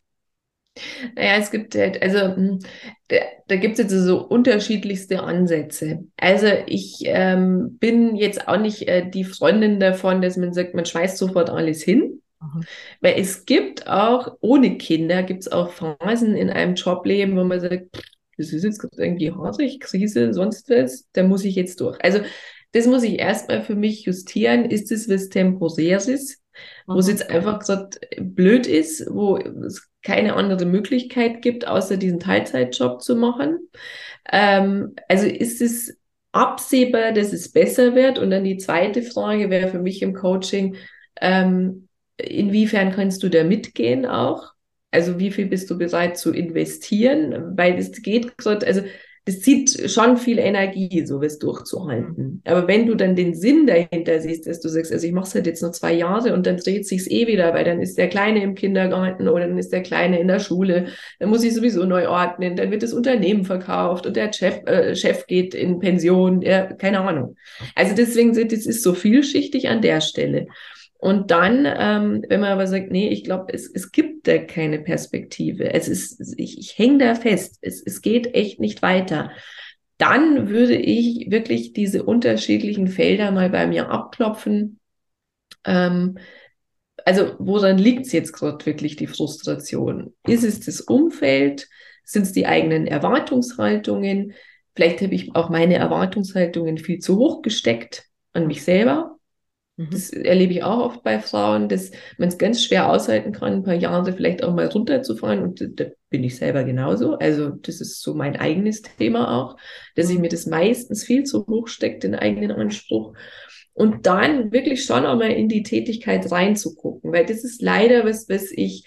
[1.16, 2.60] Naja, es gibt halt, also hm,
[3.10, 3.18] da,
[3.48, 6.06] da gibt es jetzt so unterschiedlichste Ansätze.
[6.18, 10.86] Also ich ähm, bin jetzt auch nicht äh, die Freundin davon, dass man sagt, man
[10.86, 12.22] schmeißt sofort alles hin.
[12.42, 12.64] Mhm.
[13.02, 17.60] Weil es gibt auch, ohne Kinder, gibt es auch Phasen in einem Jobleben, wo man
[17.60, 17.88] sagt,
[18.38, 22.02] das ist jetzt irgendwie haarig, Krise, sonst was, da muss ich jetzt durch.
[22.04, 22.22] Also
[22.74, 24.66] das muss ich erstmal für mich justieren.
[24.66, 26.42] Ist es was Temporäres,
[26.88, 27.12] wo es mhm.
[27.12, 33.16] jetzt einfach gesagt blöd ist, wo es keine andere Möglichkeit gibt, außer diesen Teilzeitjob zu
[33.16, 33.60] machen.
[34.32, 35.98] Ähm, also ist es
[36.32, 38.18] absehbar, dass es besser wird?
[38.18, 40.76] Und dann die zweite Frage wäre für mich im Coaching,
[41.20, 44.54] ähm, inwiefern kannst du da mitgehen auch?
[44.92, 47.58] Also wie viel bist du bereit zu investieren?
[47.58, 48.82] Weil es geht gerade, also
[49.26, 52.42] das zieht schon viel Energie, sowas durchzuhalten.
[52.44, 55.36] Aber wenn du dann den Sinn dahinter siehst, dass du sagst, also ich mache es
[55.36, 58.10] halt jetzt nur zwei Jahre und dann dreht sich's eh wieder, weil dann ist der
[58.10, 60.88] Kleine im Kindergarten oder dann ist der Kleine in der Schule,
[61.20, 64.96] dann muss ich sowieso neu ordnen, dann wird das Unternehmen verkauft und der Chef, äh,
[64.96, 67.36] Chef geht in Pension, ja, keine Ahnung.
[67.76, 70.48] Also deswegen sind, es ist so vielschichtig an der Stelle.
[71.02, 74.78] Und dann, ähm, wenn man aber sagt, nee, ich glaube, es, es gibt da keine
[74.78, 79.32] Perspektive, es ist, ich, ich hänge da fest, es, es geht echt nicht weiter,
[79.98, 84.80] dann würde ich wirklich diese unterschiedlichen Felder mal bei mir abklopfen.
[85.66, 86.20] Ähm,
[87.04, 90.14] also woran liegt es jetzt gerade wirklich die Frustration?
[90.28, 91.68] Ist es das Umfeld?
[92.04, 94.34] Sind es die eigenen Erwartungshaltungen?
[94.76, 99.11] Vielleicht habe ich auch meine Erwartungshaltungen viel zu hoch gesteckt an mich selber.
[99.78, 99.90] Mhm.
[99.92, 103.64] Das erlebe ich auch oft bei Frauen, dass man es ganz schwer aushalten kann, ein
[103.64, 105.42] paar Jahre vielleicht auch mal runterzufahren.
[105.42, 107.18] Und da bin ich selber genauso.
[107.18, 109.58] Also das ist so mein eigenes Thema auch,
[109.96, 110.22] dass ich mhm.
[110.22, 113.14] mir das meistens viel zu hoch steckt, den eigenen Anspruch.
[113.74, 118.28] Und dann wirklich schon auch mal in die Tätigkeit reinzugucken, weil das ist leider was,
[118.28, 118.86] was ich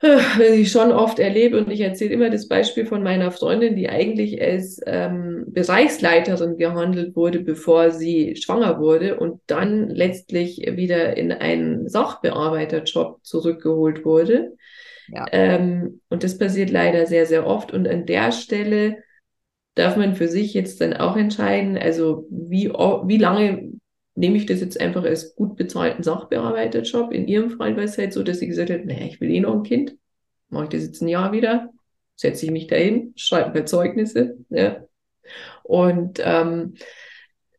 [0.00, 3.88] was ich schon oft erlebe und ich erzähle immer das Beispiel von meiner Freundin, die
[3.88, 11.32] eigentlich als ähm, Bereichsleiterin gehandelt wurde, bevor sie schwanger wurde und dann letztlich wieder in
[11.32, 14.56] einen Sachbearbeiterjob zurückgeholt wurde.
[15.08, 15.24] Ja.
[15.32, 17.72] Ähm, und das passiert leider sehr, sehr oft.
[17.72, 18.98] Und an der Stelle
[19.76, 23.72] darf man für sich jetzt dann auch entscheiden, also wie, wie lange
[24.16, 27.12] nehme ich das jetzt einfach als gut bezahlten Sachbearbeiterjob.
[27.12, 29.40] In ihrem Fall war es halt so, dass sie gesagt hat, naja, ich will eh
[29.40, 29.96] noch ein Kind.
[30.48, 31.70] Mache ich das jetzt ein Jahr wieder,
[32.14, 34.38] setze ich mich dahin, schreibe mir Zeugnisse.
[34.48, 34.84] Ja.
[35.62, 36.74] Und ähm,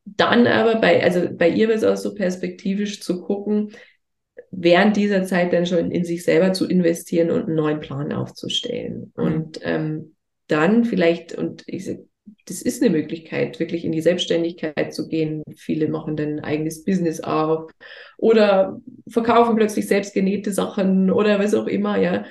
[0.05, 3.73] dann aber bei, also bei ihr war es auch so perspektivisch zu gucken,
[4.51, 9.13] während dieser Zeit dann schon in sich selber zu investieren und einen neuen Plan aufzustellen.
[9.15, 9.23] Mhm.
[9.23, 10.15] Und ähm,
[10.47, 11.85] dann vielleicht, und ich
[12.47, 15.43] das ist eine Möglichkeit, wirklich in die Selbstständigkeit zu gehen.
[15.55, 17.69] Viele machen dann ein eigenes Business auf
[18.17, 18.79] oder
[19.09, 22.25] verkaufen plötzlich selbstgenähte Sachen oder was auch immer, ja.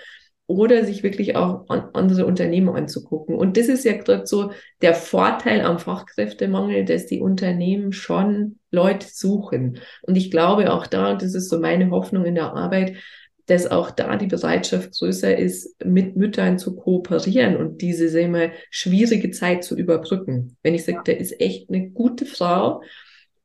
[0.49, 3.35] Oder sich wirklich auch an andere Unternehmen anzugucken.
[3.35, 9.09] Und das ist ja gerade so der Vorteil am Fachkräftemangel, dass die Unternehmen schon Leute
[9.11, 9.81] suchen.
[10.03, 12.97] Und ich glaube auch da, und das ist so meine Hoffnung in der Arbeit,
[13.47, 18.53] dass auch da die Bereitschaft größer ist, mit Müttern zu kooperieren und diese, sagen wir,
[18.71, 20.57] schwierige Zeit zu überbrücken.
[20.63, 22.83] Wenn ich sage, da ist echt eine gute Frau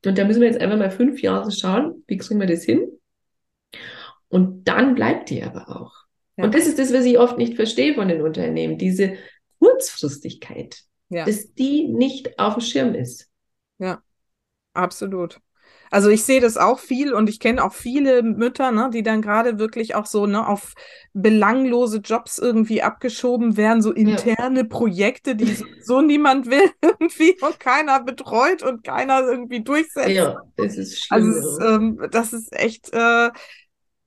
[0.04, 2.88] und da müssen wir jetzt einfach mal fünf Jahre schauen, wie kriegen wir das hin?
[4.28, 5.92] Und dann bleibt die aber auch.
[6.36, 6.44] Ja.
[6.44, 9.14] Und das ist das, was ich oft nicht verstehe von den Unternehmen, diese
[9.58, 10.80] Kurzfristigkeit,
[11.10, 11.24] ja.
[11.24, 13.28] dass die nicht auf dem Schirm ist.
[13.78, 14.02] Ja,
[14.72, 15.38] absolut.
[15.92, 19.20] Also ich sehe das auch viel und ich kenne auch viele Mütter, ne, die dann
[19.20, 20.72] gerade wirklich auch so ne, auf
[21.12, 24.66] belanglose Jobs irgendwie abgeschoben werden, so interne ja.
[24.66, 30.08] Projekte, die so, niemand will irgendwie und keiner betreut und keiner irgendwie durchsetzt.
[30.08, 31.34] Ja, das ist schlimm.
[31.34, 31.74] Also ja.
[31.74, 33.28] ähm, das ist echt äh,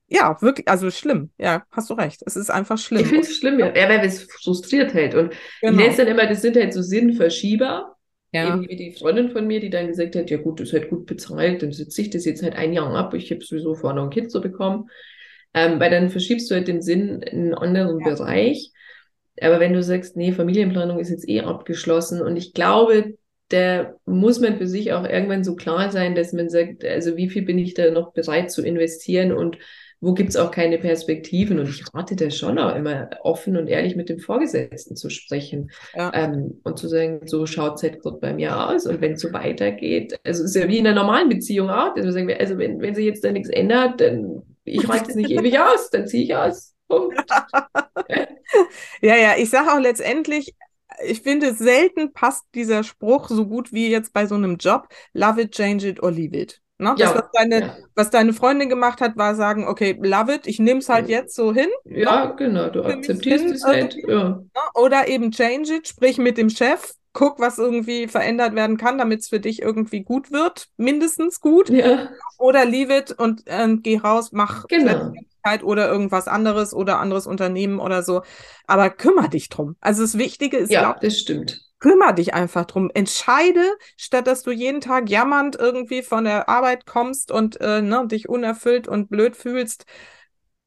[0.08, 1.30] ja, wirklich, also schlimm.
[1.38, 2.22] Ja, hast du recht.
[2.26, 3.02] Es ist einfach schlimm.
[3.02, 5.14] Ich finde es schlimm, ja, weil es frustriert hält.
[5.14, 5.72] Und genau.
[5.72, 7.95] ich nenne dann immer, das sind halt so Sinnverschieber.
[8.32, 8.54] Ja.
[8.54, 10.90] Eben wie die Freundin von mir, die dann gesagt hat, ja gut, das ist halt
[10.90, 13.92] gut bezahlt, dann sitze ich das jetzt halt ein Jahr ab, ich habe sowieso vor,
[13.92, 14.90] noch ein Kind zu bekommen.
[15.54, 18.10] Ähm, weil dann verschiebst du halt den Sinn in einen anderen ja.
[18.10, 18.72] Bereich.
[19.40, 23.14] Aber wenn du sagst, nee, Familienplanung ist jetzt eh abgeschlossen und ich glaube,
[23.48, 27.30] da muss man für sich auch irgendwann so klar sein, dass man sagt, also wie
[27.30, 29.58] viel bin ich da noch bereit zu investieren und
[30.00, 31.58] wo gibt es auch keine Perspektiven.
[31.58, 35.70] Und ich rate da schon auch immer offen und ehrlich mit dem Vorgesetzten zu sprechen
[35.94, 36.12] ja.
[36.14, 38.86] ähm, und zu sagen, so schaut es halt gerade bei mir aus.
[38.86, 41.94] Und wenn es so weitergeht, also es ist ja wie in einer normalen Beziehung auch,
[41.96, 45.30] wir sagen, also wenn, wenn sich jetzt da nichts ändert, dann ich halte es nicht
[45.30, 46.74] ewig aus, dann ziehe ich aus.
[49.00, 50.54] ja, ja, ich sage auch letztendlich,
[51.04, 54.88] ich finde, selten passt dieser Spruch so gut wie jetzt bei so einem Job.
[55.12, 56.60] Love it, change it or leave it.
[56.78, 56.94] Ne?
[56.98, 57.76] Das, was, deine, ja.
[57.94, 61.34] was deine Freundin gemacht hat, war sagen, okay, love it, ich nehme es halt jetzt
[61.34, 61.68] so hin.
[61.84, 62.34] Ja, ne?
[62.36, 63.96] genau, du akzeptierst es halt.
[64.06, 64.28] Ja.
[64.28, 64.44] Ne?
[64.74, 69.20] Oder eben change it, sprich mit dem Chef, guck, was irgendwie verändert werden kann, damit
[69.20, 71.70] es für dich irgendwie gut wird, mindestens gut.
[71.70, 72.10] Ja.
[72.38, 75.12] Oder leave it und äh, geh raus, mach genau.
[75.62, 78.20] oder irgendwas anderes oder anderes Unternehmen oder so.
[78.66, 79.76] Aber kümmere dich drum.
[79.80, 82.90] Also das Wichtige ist, ja, das stimmt Kümmer dich einfach drum.
[82.94, 83.62] Entscheide,
[83.96, 88.28] statt dass du jeden Tag jammernd irgendwie von der Arbeit kommst und äh, ne, dich
[88.28, 89.84] unerfüllt und blöd fühlst.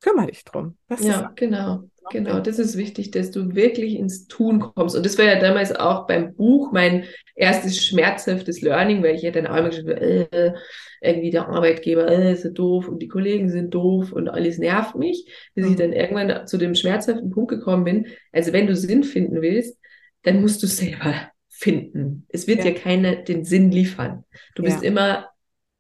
[0.02, 0.78] Kümmere dich drum.
[0.88, 1.90] Das ja, genau.
[2.12, 4.96] Genau, das ist wichtig, dass du wirklich ins Tun kommst.
[4.96, 7.06] Und das war ja damals auch beim Buch mein
[7.36, 10.54] erstes schmerzhaftes Learning, weil ich ja dann auch immer gesagt habe, äh,
[11.02, 14.96] irgendwie der Arbeitgeber äh, ist so doof und die Kollegen sind doof und alles nervt
[14.96, 15.72] mich, bis mhm.
[15.72, 18.08] ich dann irgendwann zu dem schmerzhaften Punkt gekommen bin.
[18.32, 19.79] Also wenn du Sinn finden willst,
[20.24, 21.14] dann musst du selber
[21.50, 22.26] finden.
[22.30, 24.24] Es wird ja, ja keiner den Sinn liefern.
[24.56, 24.88] Du bist ja.
[24.88, 25.30] immer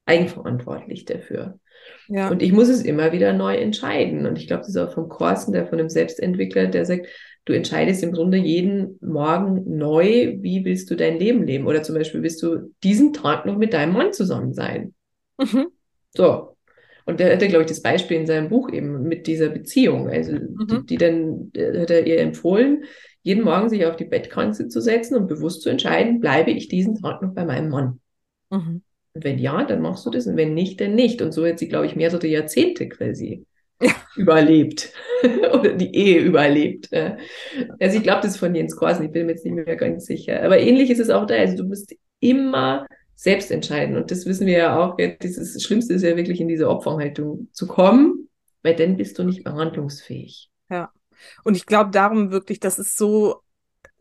[0.06, 1.60] eigenverantwortlich dafür.
[2.08, 2.30] Ja.
[2.30, 4.26] Und ich muss es immer wieder neu entscheiden.
[4.26, 7.08] Und ich glaube, das ist auch vom Korsen, der von einem Selbstentwickler, der sagt,
[7.46, 11.68] du entscheidest im Grunde jeden Morgen neu, wie willst du dein Leben leben?
[11.68, 14.94] Oder zum Beispiel willst du diesen Tag noch mit deinem Mann zusammen sein?
[15.38, 15.68] Mhm.
[16.16, 16.56] So.
[17.06, 20.10] Und der hatte, glaube ich, das Beispiel in seinem Buch eben mit dieser Beziehung.
[20.10, 20.68] Also, mhm.
[20.70, 22.84] die, die, dann hat er ihr empfohlen,
[23.22, 26.96] jeden Morgen sich auf die Bettkante zu setzen und bewusst zu entscheiden, bleibe ich diesen
[26.96, 28.00] Tag noch bei meinem Mann?
[28.50, 28.82] Mhm.
[29.14, 31.22] Und wenn ja, dann machst du das und wenn nicht, dann nicht.
[31.22, 33.46] Und so hat sie, glaube ich, mehrere Jahrzehnte quasi
[33.82, 33.92] ja.
[34.16, 34.94] überlebt
[35.54, 36.90] oder die Ehe überlebt.
[37.80, 40.06] Also ich glaube, das ist von Jens Korsen, ich bin mir jetzt nicht mehr ganz
[40.06, 40.44] sicher.
[40.44, 41.36] Aber ähnlich ist es auch da.
[41.36, 43.98] Also du musst immer selbst entscheiden.
[43.98, 44.96] Und das wissen wir ja auch.
[44.98, 48.30] Das Schlimmste ist ja wirklich in diese Opferhaltung zu kommen,
[48.64, 50.50] weil dann bist du nicht behandlungsfähig.
[50.70, 50.92] Ja.
[51.44, 53.44] Und ich glaube darum wirklich, das ist so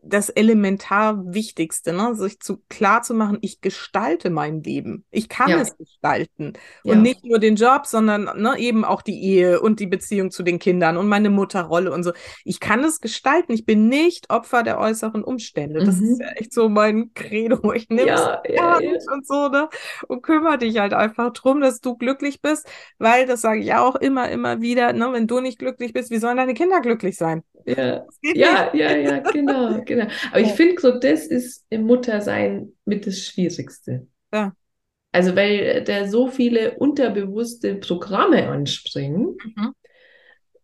[0.01, 2.15] das elementar Wichtigste, ne?
[2.15, 5.05] sich zu klar zu machen, ich gestalte mein Leben.
[5.11, 5.57] Ich kann ja.
[5.57, 6.53] es gestalten.
[6.83, 6.93] Ja.
[6.93, 10.43] Und nicht nur den Job, sondern ne, eben auch die Ehe und die Beziehung zu
[10.43, 12.13] den Kindern und meine Mutterrolle und so.
[12.45, 13.51] Ich kann es gestalten.
[13.51, 15.83] Ich bin nicht Opfer der äußeren Umstände.
[15.83, 16.11] Das mhm.
[16.11, 17.59] ist ja echt so mein Credo.
[17.79, 19.69] Ich nehme ja, es ja, ja, und so, ne?
[20.07, 23.95] Und kümmere dich halt einfach drum, dass du glücklich bist, weil das sage ich auch
[23.95, 25.13] immer, immer wieder, ne?
[25.13, 27.43] wenn du nicht glücklich bist, wie sollen deine Kinder glücklich sein?
[27.69, 30.07] Ja, ja, ja, ja, genau, genau.
[30.31, 34.07] Aber ich finde so, das ist im Muttersein mit das Schwierigste.
[34.33, 34.53] Ja.
[35.11, 39.73] Also, weil da so viele unterbewusste Programme anspringen, mhm.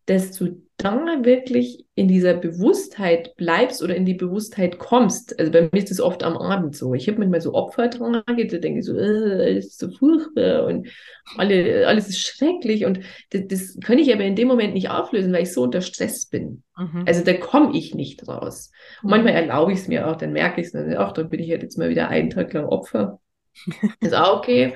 [0.06, 5.38] dass du da wirklich in dieser Bewusstheit bleibst oder in die Bewusstheit kommst.
[5.38, 6.92] Also bei mir ist das oft am Abend so.
[6.92, 10.88] Ich habe manchmal so Opfertage, da denke ich so, äh, ist so furchtbar und
[11.38, 12.84] alle, alles ist schrecklich.
[12.84, 13.00] Und
[13.30, 16.26] das, das kann ich aber in dem Moment nicht auflösen, weil ich so unter Stress
[16.26, 16.62] bin.
[16.76, 17.04] Mhm.
[17.06, 18.70] Also da komme ich nicht raus.
[19.02, 19.48] Und manchmal mhm.
[19.48, 21.62] erlaube ich es mir auch, dann merke ich es, dann, ach, dann bin ich halt
[21.62, 23.18] jetzt mal wieder einen Tag lang Opfer.
[24.00, 24.74] Ist auch okay.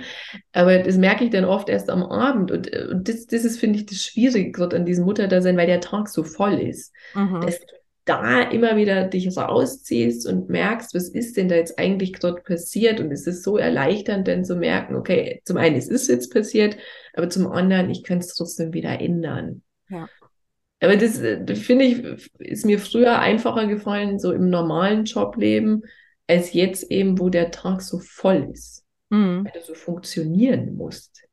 [0.53, 2.51] Aber das merke ich dann oft erst am Abend.
[2.51, 5.81] Und, und das, das ist, finde ich, das Schwierige gerade an diesem Mutterdasein, weil der
[5.81, 6.93] Tag so voll ist.
[7.14, 7.41] Mhm.
[7.43, 7.66] Dass du
[8.05, 13.01] da immer wieder dich rausziehst und merkst, was ist denn da jetzt eigentlich gerade passiert?
[13.01, 16.76] Und es ist so erleichternd, dann zu merken, okay, zum einen, es ist jetzt passiert,
[17.14, 19.62] aber zum anderen, ich kann es trotzdem wieder ändern.
[19.89, 20.09] Ja.
[20.81, 22.03] Aber das, das finde ich,
[22.39, 25.85] ist mir früher einfacher gefallen, so im normalen Jobleben,
[26.31, 29.45] als jetzt eben, wo der Tag so voll ist, mhm.
[29.45, 31.24] weil du so funktionieren musst.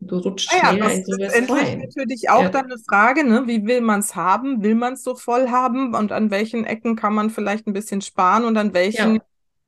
[0.00, 1.78] Du rutschst ah ja, schneller in sowas rein.
[1.80, 2.48] natürlich auch ja.
[2.50, 3.44] dann eine Frage, ne?
[3.46, 4.62] wie will man es haben?
[4.62, 5.94] Will man es so voll haben?
[5.94, 9.20] Und an welchen Ecken kann man vielleicht ein bisschen sparen und an welchen, ja.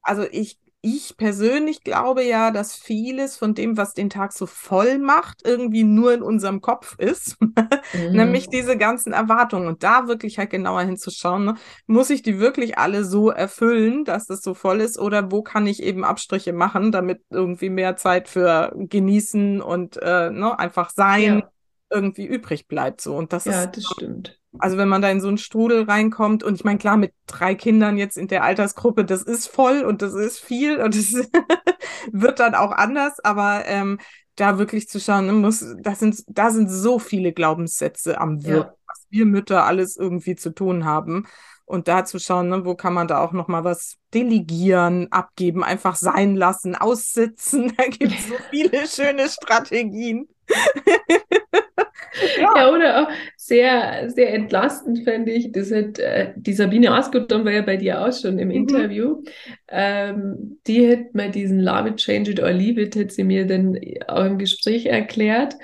[0.02, 4.98] also ich ich persönlich glaube ja, dass vieles von dem, was den Tag so voll
[4.98, 7.36] macht, irgendwie nur in unserem Kopf ist.
[7.40, 8.12] mhm.
[8.12, 9.68] Nämlich diese ganzen Erwartungen.
[9.68, 11.54] Und da wirklich halt genauer hinzuschauen, ne?
[11.86, 14.98] muss ich die wirklich alle so erfüllen, dass das so voll ist?
[14.98, 20.30] Oder wo kann ich eben Abstriche machen, damit irgendwie mehr Zeit für genießen und äh,
[20.30, 21.50] ne, einfach sein ja.
[21.90, 23.02] irgendwie übrig bleibt?
[23.02, 23.16] So.
[23.16, 24.39] Und das ja, ist, das stimmt.
[24.58, 27.54] Also wenn man da in so einen Strudel reinkommt und ich meine, klar, mit drei
[27.54, 31.12] Kindern jetzt in der Altersgruppe, das ist voll und das ist viel und es
[32.12, 33.98] wird dann auch anders, aber ähm,
[34.40, 38.70] da wirklich zu schauen, ne, muss, das sind, da sind so viele Glaubenssätze am Wirken,
[38.70, 38.84] ja.
[38.86, 41.26] was wir Mütter alles irgendwie zu tun haben.
[41.64, 45.94] Und da zu schauen, ne, wo kann man da auch nochmal was delegieren, abgeben, einfach
[45.94, 47.72] sein lassen, aussitzen.
[47.76, 50.28] Da gibt es so viele schöne Strategien.
[52.36, 52.52] ja.
[52.56, 52.70] ja.
[52.70, 57.62] oder auch sehr, sehr entlastend fände ich, das hat äh, die Sabine Askodon war ja
[57.62, 58.54] bei dir auch schon im mhm.
[58.54, 59.22] Interview.
[59.68, 63.46] Ähm, die hat mal diesen Love it, change it or leave it, hat sie mir
[63.46, 65.54] dann auch im Gespräch erklärt.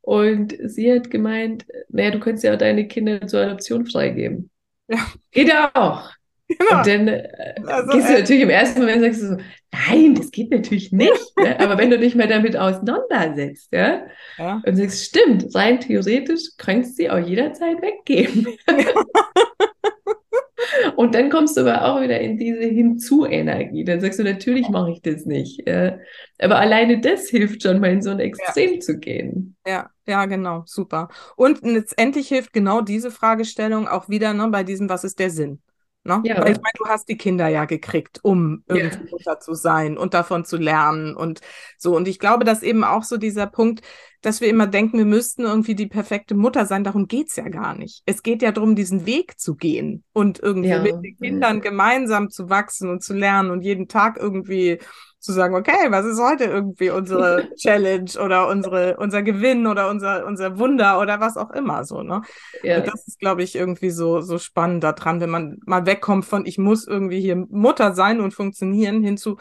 [0.00, 4.50] Und sie hat gemeint, naja, du könntest ja auch deine Kinder zur Adoption freigeben.
[4.88, 4.98] Ja.
[5.30, 6.10] Geht ja auch.
[6.46, 6.78] Genau.
[6.78, 9.36] Und dann äh, also, gehst du äh, natürlich im ersten Moment sagst du so,
[9.72, 11.32] nein, das geht natürlich nicht.
[11.38, 11.58] ja?
[11.58, 14.02] Aber wenn du dich mehr damit auseinandersetzt, ja,
[14.38, 14.62] ja.
[14.64, 18.46] und sagst, stimmt, rein theoretisch könntest du sie auch jederzeit weggeben.
[20.96, 23.84] und dann kommst du aber auch wieder in diese Hinzu-Energie.
[23.84, 25.66] Dann sagst du, natürlich mache ich das nicht.
[25.66, 25.98] Ja?
[26.38, 28.80] Aber alleine das hilft schon mal in so ein Extrem ja.
[28.80, 29.56] zu gehen.
[29.66, 31.08] Ja, ja, genau, super.
[31.36, 35.60] Und letztendlich hilft genau diese Fragestellung auch wieder ne, bei diesem, was ist der Sinn?
[36.04, 36.20] Ne?
[36.24, 36.38] Ja.
[36.38, 39.10] Weil ich meine, du hast die Kinder ja gekriegt, um irgendwie.
[39.10, 41.40] Mutter zu sein und davon zu lernen und
[41.78, 41.96] so.
[41.96, 43.80] Und ich glaube, dass eben auch so dieser Punkt,
[44.20, 46.84] dass wir immer denken, wir müssten irgendwie die perfekte Mutter sein.
[46.84, 48.02] Darum geht's ja gar nicht.
[48.04, 50.82] Es geht ja darum, diesen Weg zu gehen und irgendwie ja.
[50.82, 54.78] mit den Kindern gemeinsam zu wachsen und zu lernen und jeden Tag irgendwie
[55.24, 60.26] zu sagen, okay, was ist heute irgendwie unsere Challenge oder unsere, unser Gewinn oder unser,
[60.26, 62.20] unser Wunder oder was auch immer so, ne?
[62.62, 62.78] Ja.
[62.78, 66.44] Und das ist, glaube ich, irgendwie so, so spannend daran, wenn man mal wegkommt von,
[66.44, 69.38] ich muss irgendwie hier Mutter sein und funktionieren, hinzu,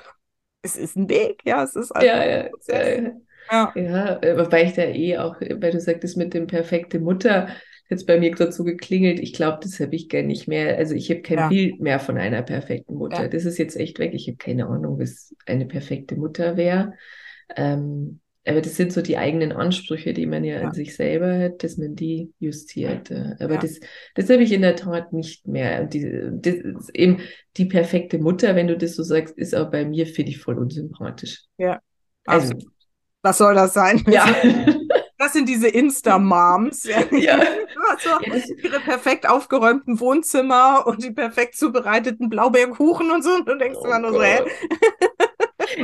[0.61, 3.11] es ist ein Weg, ja, es ist einfach ja, ja, ja,
[3.51, 3.71] ja.
[3.75, 7.49] ja, äh, wobei ich da eh auch, weil du sagtest mit dem perfekte Mutter,
[7.89, 9.19] jetzt bei mir gerade so geklingelt.
[9.19, 10.77] Ich glaube, das habe ich gar nicht mehr.
[10.77, 11.49] Also ich habe kein ja.
[11.49, 13.23] Bild mehr von einer perfekten Mutter.
[13.23, 13.27] Ja.
[13.27, 14.13] Das ist jetzt echt weg.
[14.13, 16.93] Ich habe keine Ahnung, was eine perfekte Mutter wäre.
[17.55, 20.67] Ähm, aber das sind so die eigenen Ansprüche, die man ja, ja.
[20.67, 23.09] an sich selber hat, dass man die justiert.
[23.39, 23.59] Aber ja.
[23.61, 23.79] das,
[24.15, 25.85] das habe ich in der Tat nicht mehr.
[25.85, 27.21] Die, das ist eben
[27.55, 30.57] die perfekte Mutter, wenn du das so sagst, ist auch bei mir, finde ich, voll
[30.57, 31.43] unsympathisch.
[31.57, 31.79] Ja.
[32.25, 32.53] Also,
[33.21, 34.03] was soll das sein?
[34.07, 34.25] Ja.
[35.33, 36.83] Das sind diese Insta-Moms.
[36.83, 37.41] Ja.
[37.99, 38.09] So
[38.63, 43.31] ihre perfekt aufgeräumten Wohnzimmer und die perfekt zubereiteten Blaubeerkuchen und so.
[43.35, 44.41] Und du denkst oh immer nur so, hä?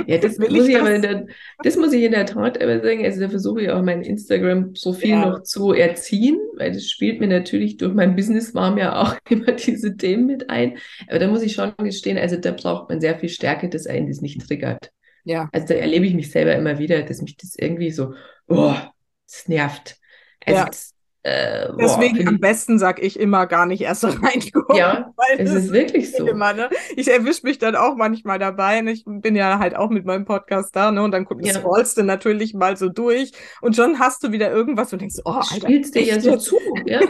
[0.08, 0.82] Ja, das, muss ich, das?
[0.82, 1.28] aber der,
[1.64, 3.06] das muss ich in der Tat aber sagen.
[3.06, 5.30] Also da versuche ich auch mein Instagram-Profil ja.
[5.30, 9.52] noch zu erziehen, weil das spielt mir natürlich durch mein Business warm ja auch immer
[9.54, 10.78] diese Themen mit ein.
[11.08, 14.08] Aber da muss ich schon gestehen, also da braucht man sehr viel Stärke, dass einen
[14.08, 14.92] das nicht triggert.
[15.26, 15.50] Ja.
[15.52, 18.14] Also da erlebe ich mich selber immer wieder, dass mich das irgendwie so,
[18.48, 18.76] oh,
[19.34, 19.98] es nervt.
[20.46, 20.66] Also ja.
[20.66, 24.78] das, äh, Deswegen boah, am besten sag ich immer gar nicht erst reingucken.
[24.78, 26.26] Ja, es ist wirklich so.
[26.26, 26.70] Immer, ne?
[26.96, 28.80] Ich erwische mich dann auch manchmal dabei.
[28.80, 28.92] Ne?
[28.92, 31.04] Ich bin ja halt auch mit meinem Podcast da, ne?
[31.04, 31.54] Und dann ja.
[31.54, 35.32] scrollst du natürlich mal so durch und schon hast du wieder irgendwas und denkst, oh,
[35.32, 36.58] Alter, spielst dir ja so zu.
[36.86, 37.02] Ja?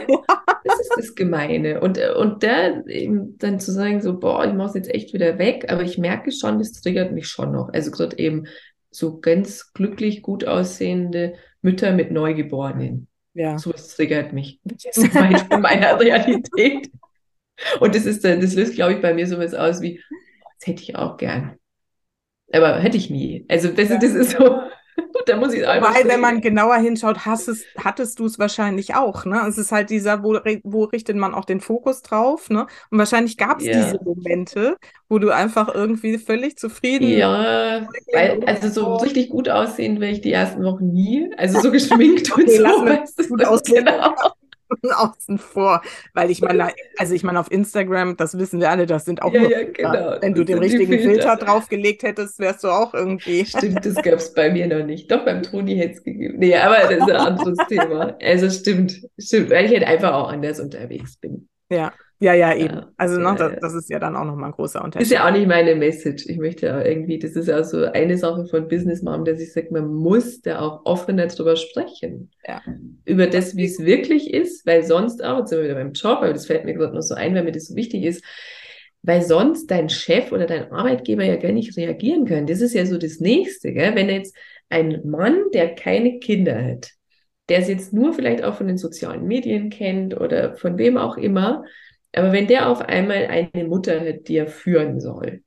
[0.64, 1.80] Das ist das Gemeine.
[1.80, 5.66] Und, und da eben dann zu sagen, so, boah, ich mach's jetzt echt wieder weg,
[5.68, 7.72] aber ich merke schon, das triggert mich schon noch.
[7.72, 8.46] Also gerade eben
[8.90, 13.08] so ganz glücklich, gut aussehende Mütter mit Neugeborenen.
[13.34, 13.58] Ja.
[13.58, 14.60] So was triggert mich.
[14.64, 16.90] Das ist von meiner Realität.
[17.78, 20.02] Und das ist dann, das löst, glaube ich, bei mir sowas aus wie,
[20.58, 21.56] das hätte ich auch gern.
[22.52, 23.44] Aber hätte ich nie.
[23.48, 23.98] Also das, ja.
[23.98, 24.60] das ist so,
[25.26, 25.94] da muss ich einfach.
[25.94, 29.24] Weil, wenn man genauer hinschaut, hast es, hattest du es wahrscheinlich auch.
[29.24, 29.42] Ne?
[29.48, 32.50] Es ist halt dieser, wo, wo richtet man auch den Fokus drauf.
[32.50, 32.66] Ne?
[32.90, 33.72] Und wahrscheinlich gab es ja.
[33.72, 34.76] diese Momente,
[35.08, 40.20] wo du einfach irgendwie völlig zufrieden Ja, weil, also so richtig gut aussehen will ich
[40.20, 41.30] die ersten Wochen nie.
[41.36, 42.64] Also so geschminkt und so.
[42.64, 43.84] Weißt gut aussehen.
[43.84, 44.14] Genau.
[44.96, 45.82] außen vor,
[46.14, 49.32] weil ich meine, also ich meine auf Instagram, das wissen wir alle, das sind auch
[49.32, 50.16] ja, nur, ja, genau.
[50.20, 51.10] wenn du den richtigen Filter.
[51.10, 53.44] Filter draufgelegt hättest, wärst du auch irgendwie.
[53.46, 55.10] Stimmt, das gab es bei mir noch nicht.
[55.10, 56.38] Doch beim Toni hätte es gegeben.
[56.38, 58.16] Nee, aber das ist ein anderes Thema.
[58.22, 61.48] Also stimmt, stimmt, weil ich halt einfach auch anders unterwegs bin.
[61.70, 61.92] Ja.
[62.22, 62.74] Ja, ja, eben.
[62.74, 65.06] Ja, also ne, das, das, ist ja dann auch nochmal ein großer Unterschied.
[65.06, 66.26] Ist ja auch nicht meine Message.
[66.28, 69.54] Ich möchte ja irgendwie, das ist ja so eine Sache von Business Mom, dass ich
[69.54, 72.30] sage, man muss da auch offener drüber sprechen.
[72.46, 72.60] Ja.
[73.06, 76.18] Über das, wie es wirklich ist, weil sonst auch, jetzt sind wir wieder beim Job,
[76.18, 78.22] aber das fällt mir gerade noch so ein, weil mir das so wichtig ist,
[79.00, 82.46] weil sonst dein Chef oder dein Arbeitgeber ja gar nicht reagieren können.
[82.46, 83.94] Das ist ja so das Nächste, gell?
[83.94, 84.36] wenn jetzt
[84.68, 86.90] ein Mann, der keine Kinder hat,
[87.48, 91.16] der es jetzt nur vielleicht auch von den sozialen Medien kennt oder von wem auch
[91.16, 91.64] immer,
[92.14, 95.42] aber wenn der auf einmal eine Mutter hat, die er führen soll,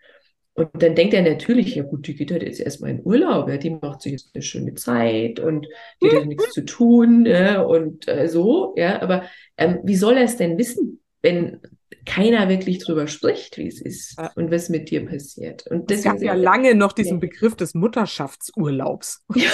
[0.56, 3.58] und dann denkt er natürlich, ja gut, die geht halt jetzt erstmal in Urlaub, ja,
[3.58, 5.68] die macht sich jetzt eine schöne Zeit und
[6.02, 9.24] die hat nichts zu tun ja, und äh, so, ja, aber
[9.58, 11.60] ähm, wie soll er es denn wissen, wenn
[12.06, 14.32] keiner wirklich drüber spricht, wie es ist ja.
[14.36, 15.66] und was mit dir passiert.
[15.68, 17.20] Und es gab ja lange noch diesen ja.
[17.20, 19.24] Begriff des Mutterschaftsurlaubs.
[19.34, 19.50] Ja.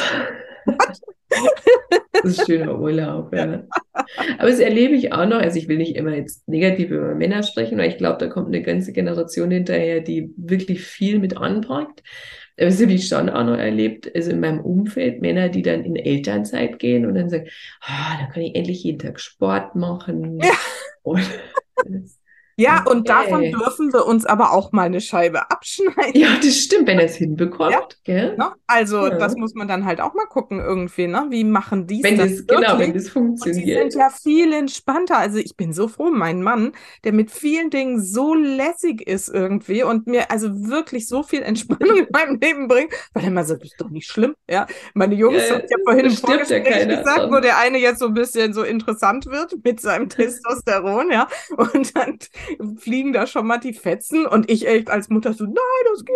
[1.30, 3.64] das ist schöner Urlaub, ja.
[3.94, 5.40] Aber das erlebe ich auch noch.
[5.40, 8.48] Also ich will nicht immer jetzt negativ über Männer sprechen, weil ich glaube, da kommt
[8.48, 12.04] eine ganze Generation hinterher, die wirklich viel mit anpackt.
[12.58, 15.86] Aber das habe ich schon auch noch erlebt, also in meinem Umfeld, Männer, die dann
[15.86, 17.48] in Elternzeit gehen und dann sagen,
[17.82, 20.40] ah, da kann ich endlich jeden Tag Sport machen.
[20.42, 20.52] Ja.
[21.04, 21.24] Und
[22.60, 26.20] ja, und davon dürfen wir uns aber auch mal eine Scheibe abschneiden.
[26.20, 27.72] Ja, das stimmt, wenn er es hinbekommt.
[27.72, 27.88] Ja.
[28.04, 28.38] Gell?
[28.38, 28.52] Ne?
[28.68, 29.18] Also, ja.
[29.18, 31.28] das muss man dann halt auch mal gucken, irgendwie, ne?
[31.30, 32.46] Wie machen die wenn das?
[32.48, 33.82] Genau, wenn das funktioniert.
[33.82, 35.18] Und die sind ja viel entspannter.
[35.18, 39.84] Also, ich bin so froh, mein Mann, der mit vielen Dingen so lässig ist irgendwie
[39.84, 43.62] und mir also wirklich so viel Entspannung in meinem Leben bringt, weil er immer sagt,
[43.62, 44.36] das ist doch nicht schlimm.
[44.50, 47.32] Ja, meine Jungs, ja, ich habe vorhin im Vorgespräch ja gesagt, dran.
[47.32, 51.96] wo der eine jetzt so ein bisschen so interessant wird mit seinem Testosteron, ja, und
[51.96, 52.20] dann
[52.78, 55.56] fliegen da schon mal die Fetzen und ich echt als Mutter so, nein,
[55.92, 56.16] das geht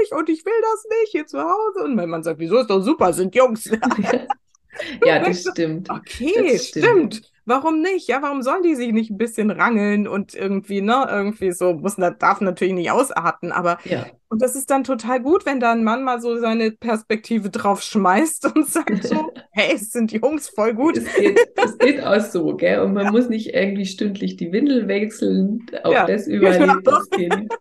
[0.00, 1.84] nicht und ich will das nicht hier zu Hause.
[1.84, 3.64] Und mein Mann sagt, wieso ist doch super, sind Jungs.
[5.04, 5.90] ja, das stimmt.
[5.90, 7.14] Okay, das stimmt.
[7.14, 7.33] stimmt.
[7.46, 8.08] Warum nicht?
[8.08, 11.96] Ja, warum sollen die sich nicht ein bisschen rangeln und irgendwie, ne, irgendwie so, muss,
[11.96, 14.06] darf natürlich nicht ausarten, aber Ja.
[14.28, 17.82] und das ist dann total gut, wenn da ein Mann mal so seine Perspektive drauf
[17.82, 20.96] schmeißt und sagt so, hey, es sind Jungs, voll gut.
[20.96, 22.80] Es geht, es geht auch so, gell?
[22.80, 25.66] Und man muss nicht irgendwie stündlich die Windel wechseln.
[25.82, 27.52] Auch Ja, das überlebt das Kind.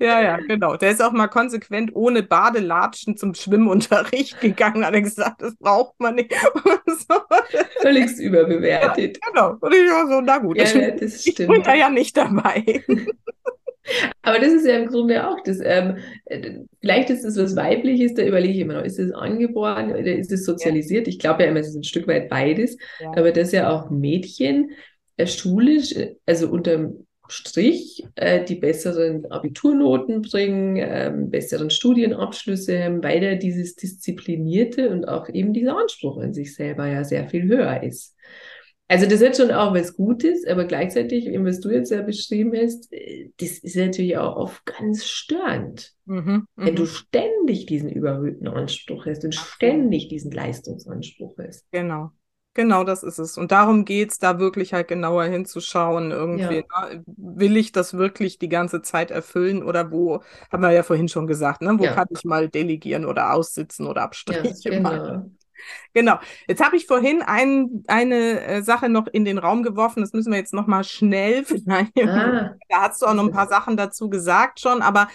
[0.00, 0.14] Ja.
[0.14, 0.76] Ja, ja, genau.
[0.76, 5.98] Der ist auch mal konsequent ohne Badelatschen zum Schwimmunterricht gegangen, hat er gesagt, das braucht
[5.98, 6.34] man nicht.
[6.86, 7.14] So.
[7.82, 9.18] Völlig überbewertet.
[9.20, 9.56] Genau.
[9.60, 12.16] Und ich war so, na gut, Ja, ich, ja, das ich bin da ja nicht
[12.16, 12.84] dabei.
[14.22, 15.58] Aber das ist ja im Grunde auch das.
[15.62, 19.90] Ähm, äh, vielleicht ist es was Weibliches, da überlege ich immer noch, ist es angeboren
[19.90, 21.06] oder ist es sozialisiert?
[21.08, 22.78] Ich glaube ja immer, es ist ein Stück weit beides.
[23.00, 23.10] Ja.
[23.16, 24.70] Aber dass ja auch Mädchen
[25.16, 33.02] äh, schulisch, äh, also unterm Strich, äh, die besseren Abiturnoten bringen, ähm, besseren Studienabschlüsse haben,
[33.02, 37.44] weil ja dieses Disziplinierte und auch eben dieser Anspruch an sich selber ja sehr viel
[37.44, 38.14] höher ist.
[38.86, 42.52] Also das ist schon auch was Gutes, aber gleichzeitig, eben was du jetzt ja beschrieben
[42.54, 46.86] hast, äh, das ist natürlich auch oft ganz störend, Mhm, wenn du mhm.
[46.86, 51.64] ständig diesen überhöhten Anspruch hast und ständig diesen Leistungsanspruch hast.
[51.70, 52.10] Genau.
[52.56, 53.36] Genau, das ist es.
[53.36, 56.62] Und darum geht's, da wirklich halt genauer hinzuschauen, irgendwie.
[56.62, 57.02] Ne?
[57.06, 61.26] Will ich das wirklich die ganze Zeit erfüllen oder wo, haben wir ja vorhin schon
[61.26, 61.78] gesagt, ne?
[61.80, 61.88] Wo Ja.
[61.88, 65.02] kann ich mal delegieren oder aussitzen oder Ja, Abstriche machen?
[65.02, 65.30] genau.
[65.94, 66.18] Genau.
[66.48, 70.00] Jetzt habe ich vorhin ein, eine äh, Sache noch in den Raum geworfen.
[70.02, 71.92] Das müssen wir jetzt noch mal schnell vielleicht.
[72.06, 75.08] Ah, Da hast du auch noch ein paar Sachen dazu gesagt schon, aber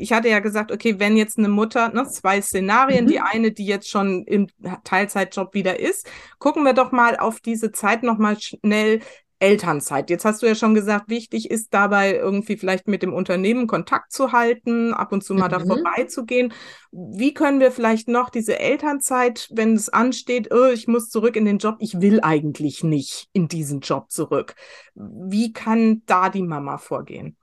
[0.00, 3.08] ich hatte ja gesagt, okay, wenn jetzt eine Mutter, ne, zwei Szenarien, Mhm.
[3.08, 4.48] die eine, die jetzt schon im
[4.84, 9.00] Teilzeitjob wieder ist, gucken wir doch mal auf diese Zeit noch mal schnell
[9.42, 10.10] Elternzeit.
[10.10, 14.12] Jetzt hast du ja schon gesagt, wichtig ist dabei irgendwie vielleicht mit dem Unternehmen Kontakt
[14.12, 15.66] zu halten, ab und zu mal da Mhm.
[15.66, 16.52] vorbeizugehen.
[16.92, 21.46] Wie können wir vielleicht noch diese Elternzeit, wenn es ansteht, oh, ich muss zurück in
[21.46, 24.54] den Job, ich will eigentlich nicht in diesen Job zurück.
[24.94, 27.36] Wie kann da die Mama vorgehen?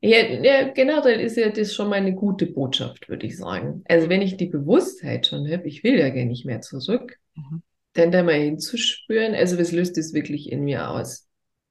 [0.00, 3.82] Ja, ja, generell ist ja das schon mal eine gute Botschaft, würde ich sagen.
[3.88, 7.58] Also wenn ich die Bewusstheit schon habe, ich will ja gar nicht mehr zurück, Mhm.
[7.94, 11.28] dann da mal hinzuspüren, also was löst das wirklich in mir aus?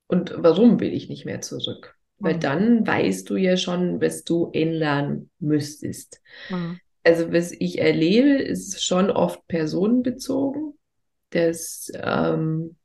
[0.07, 1.95] Und warum will ich nicht mehr zurück?
[2.21, 2.39] Weil Mhm.
[2.39, 6.21] dann weißt du ja schon, was du ändern müsstest.
[6.49, 6.77] Mhm.
[7.03, 10.73] Also was ich erlebe, ist schon oft personenbezogen,
[11.31, 12.77] dass ähm,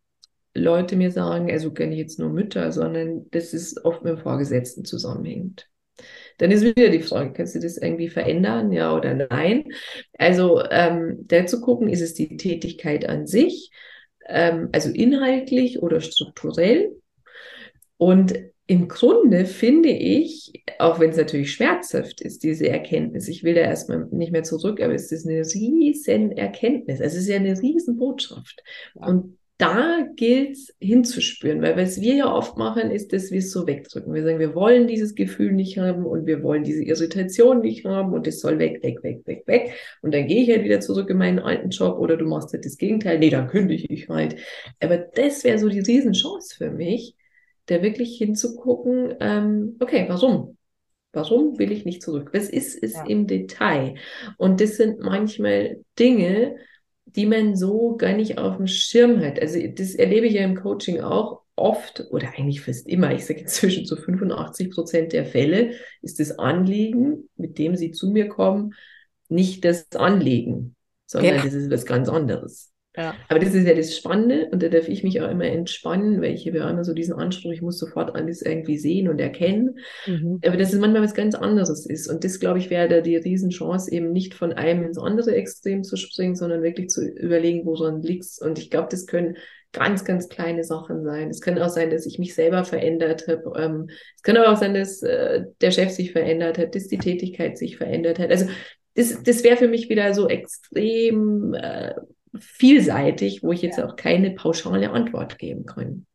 [0.55, 4.19] Leute mir sagen, also gar nicht jetzt nur Mütter, sondern dass es oft mit dem
[4.19, 5.69] Vorgesetzten zusammenhängt.
[6.39, 9.65] Dann ist wieder die Frage, kannst du das irgendwie verändern, ja oder nein?
[10.19, 13.71] Also ähm, da zu gucken, ist es die Tätigkeit an sich,
[14.27, 16.97] ähm, also inhaltlich oder strukturell?
[17.99, 18.35] Und
[18.67, 23.63] im Grunde finde ich, auch wenn es natürlich schmerzhaft ist, diese Erkenntnis, ich will da
[23.63, 27.01] erstmal nicht mehr zurück, aber es ist eine riesen Erkenntnis.
[27.01, 28.63] Es ist ja eine riesen Botschaft.
[28.95, 29.09] Ja.
[29.09, 33.53] Und da gilt es hinzuspüren, weil was wir ja oft machen, ist, dass wir es
[33.53, 34.15] so wegdrücken.
[34.15, 38.13] Wir sagen, wir wollen dieses Gefühl nicht haben und wir wollen diese Irritation nicht haben
[38.15, 39.75] und es soll weg, weg, weg, weg, weg.
[40.03, 42.65] Und dann gehe ich halt wieder zurück in meinen alten Job oder du machst halt
[42.65, 43.19] das Gegenteil.
[43.19, 44.37] Nee, dann kündige ich halt.
[44.81, 47.15] Aber das wäre so die Riesenchance für mich,
[47.67, 50.57] da wirklich hinzugucken, ähm, okay, warum?
[51.13, 52.31] Warum will ich nicht zurück?
[52.33, 53.05] Was ist es Ja.
[53.05, 53.97] im Detail?
[54.39, 56.57] Und das sind manchmal Dinge,
[57.17, 59.41] die man so gar nicht auf dem Schirm hat.
[59.41, 63.13] Also das erlebe ich ja im Coaching auch oft oder eigentlich fast immer.
[63.13, 68.11] Ich sage inzwischen zu 85 Prozent der Fälle ist das Anliegen, mit dem sie zu
[68.11, 68.75] mir kommen,
[69.29, 70.75] nicht das Anliegen,
[71.07, 71.43] sondern Ja.
[71.45, 72.71] das ist was ganz anderes.
[72.97, 73.15] Ja.
[73.29, 76.35] Aber das ist ja das Spannende und da darf ich mich auch immer entspannen, weil
[76.35, 79.79] ich habe ja immer so diesen Anspruch, ich muss sofort alles irgendwie sehen und erkennen.
[80.07, 80.41] Mhm.
[80.45, 82.09] Aber dass es manchmal was ganz anderes ist.
[82.09, 85.85] Und das, glaube ich, wäre da die Riesenchance, eben nicht von einem ins andere Extrem
[85.85, 88.43] zu springen, sondern wirklich zu überlegen, woran liegt's.
[88.43, 89.37] Und ich glaube, das können
[89.73, 91.31] ganz, ganz kleine Sachen sein.
[91.31, 93.53] Es kann auch sein, dass ich mich selber verändert habe.
[93.57, 96.99] Ähm, es kann aber auch sein, dass äh, der Chef sich verändert hat, dass die
[96.99, 98.31] Tätigkeit sich verändert hat.
[98.31, 98.47] Also
[98.95, 101.95] das, das wäre für mich wieder so extrem äh,
[102.39, 106.07] vielseitig, wo ich jetzt auch keine pauschale Antwort geben kann.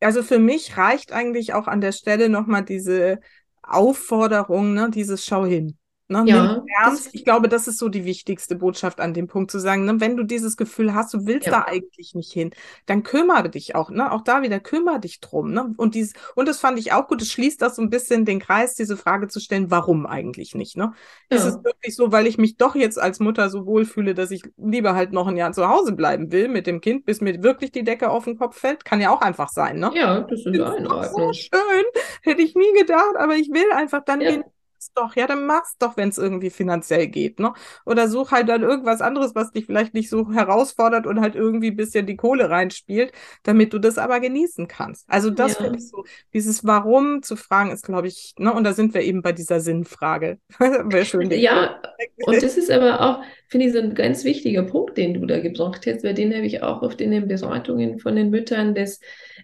[0.00, 3.20] Also für mich reicht eigentlich auch an der Stelle nochmal diese
[3.62, 5.76] Aufforderung, ne, dieses Schau hin.
[6.08, 7.08] Ne, Ja, ernst.
[7.14, 10.16] Ich glaube, das ist so die wichtigste Botschaft an dem Punkt zu sagen, ne, wenn
[10.16, 11.52] du dieses Gefühl hast, du willst Ja.
[11.52, 12.50] da eigentlich nicht hin,
[12.86, 16.46] dann kümmere dich auch, ne, auch da wieder kümmere dich drum, ne, und dieses, und
[16.48, 19.26] das fand ich auch gut, es schließt das so ein bisschen den Kreis, diese Frage
[19.28, 20.92] zu stellen, warum eigentlich nicht, ne?
[21.28, 21.46] Ist Ja.
[21.46, 24.94] es wirklich so, weil ich mich doch jetzt als Mutter so wohlfühle, dass ich lieber
[24.94, 27.82] halt noch ein Jahr zu Hause bleiben will mit dem Kind, bis mir wirklich die
[27.84, 28.84] Decke auf den Kopf fällt?
[28.84, 29.94] Kann ja auch einfach sein, ne?
[29.94, 31.84] Ja, das ist Das auch ist doch so schön.
[32.22, 34.26] Hätte ich nie gedacht, aber ich will einfach, dann Ja.
[34.26, 34.44] genieß
[34.86, 37.52] mach's doch, ja, dann mach's doch, wenn es irgendwie finanziell geht, ne?
[37.84, 41.70] Oder such halt dann irgendwas anderes, was dich vielleicht nicht so herausfordert und halt irgendwie
[41.70, 43.12] ein bisschen die Kohle reinspielt,
[43.42, 45.04] damit du das aber genießen kannst.
[45.08, 45.64] Also das ja.
[45.64, 48.52] finde ich so, dieses Warum zu fragen ist, glaube ich, ne?
[48.52, 50.38] Und da sind wir eben bei dieser Sinnfrage.
[50.58, 51.30] Wäre schön.
[51.30, 51.80] Ja,
[52.24, 55.40] und das ist aber auch, finde ich, so ein ganz wichtiger Punkt, den du da
[55.40, 59.00] gebracht hast, weil den habe ich auch oft in den Beratungen von den Müttern, dass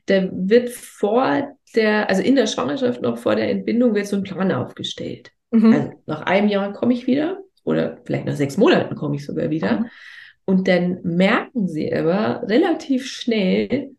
[0.07, 4.23] da wird vor der, also in der Schwangerschaft noch vor der Entbindung wird so ein
[4.23, 5.31] Plan aufgestellt.
[5.51, 5.73] Mhm.
[5.73, 9.51] Also nach einem Jahr komme ich wieder oder vielleicht nach sechs Monaten komme ich sogar
[9.51, 9.81] wieder.
[9.81, 9.87] Mhm.
[10.45, 13.93] Und dann merken sie aber relativ schnell,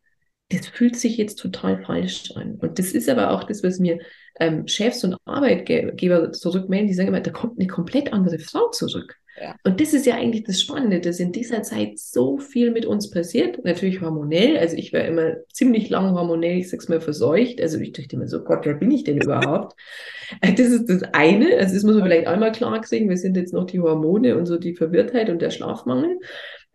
[0.49, 2.55] das fühlt sich jetzt total falsch an.
[2.55, 3.99] Und das ist aber auch das, was mir
[4.39, 9.17] ähm, Chefs und Arbeitgeber zurückmelden, die sagen immer, da kommt eine komplett andere Frau zurück.
[9.64, 13.10] Und das ist ja eigentlich das Spannende, dass in dieser Zeit so viel mit uns
[13.10, 13.64] passiert.
[13.64, 14.58] Natürlich hormonell.
[14.58, 17.60] Also ich war immer ziemlich lang hormonell, ich sag's mal, verseucht.
[17.60, 19.76] Also ich dachte immer so, Gott, wer bin ich denn überhaupt?
[20.42, 21.58] das ist das eine.
[21.58, 23.10] Also das muss man vielleicht einmal klar kriegen.
[23.10, 26.20] Wir sind jetzt noch die Hormone und so die Verwirrtheit und der Schlafmangel.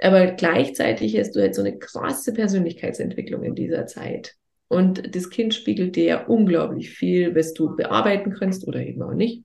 [0.00, 4.34] Aber gleichzeitig hast du halt so eine krasse Persönlichkeitsentwicklung in dieser Zeit.
[4.68, 9.14] Und das Kind spiegelt dir ja unglaublich viel, was du bearbeiten kannst oder eben auch
[9.14, 9.44] nicht.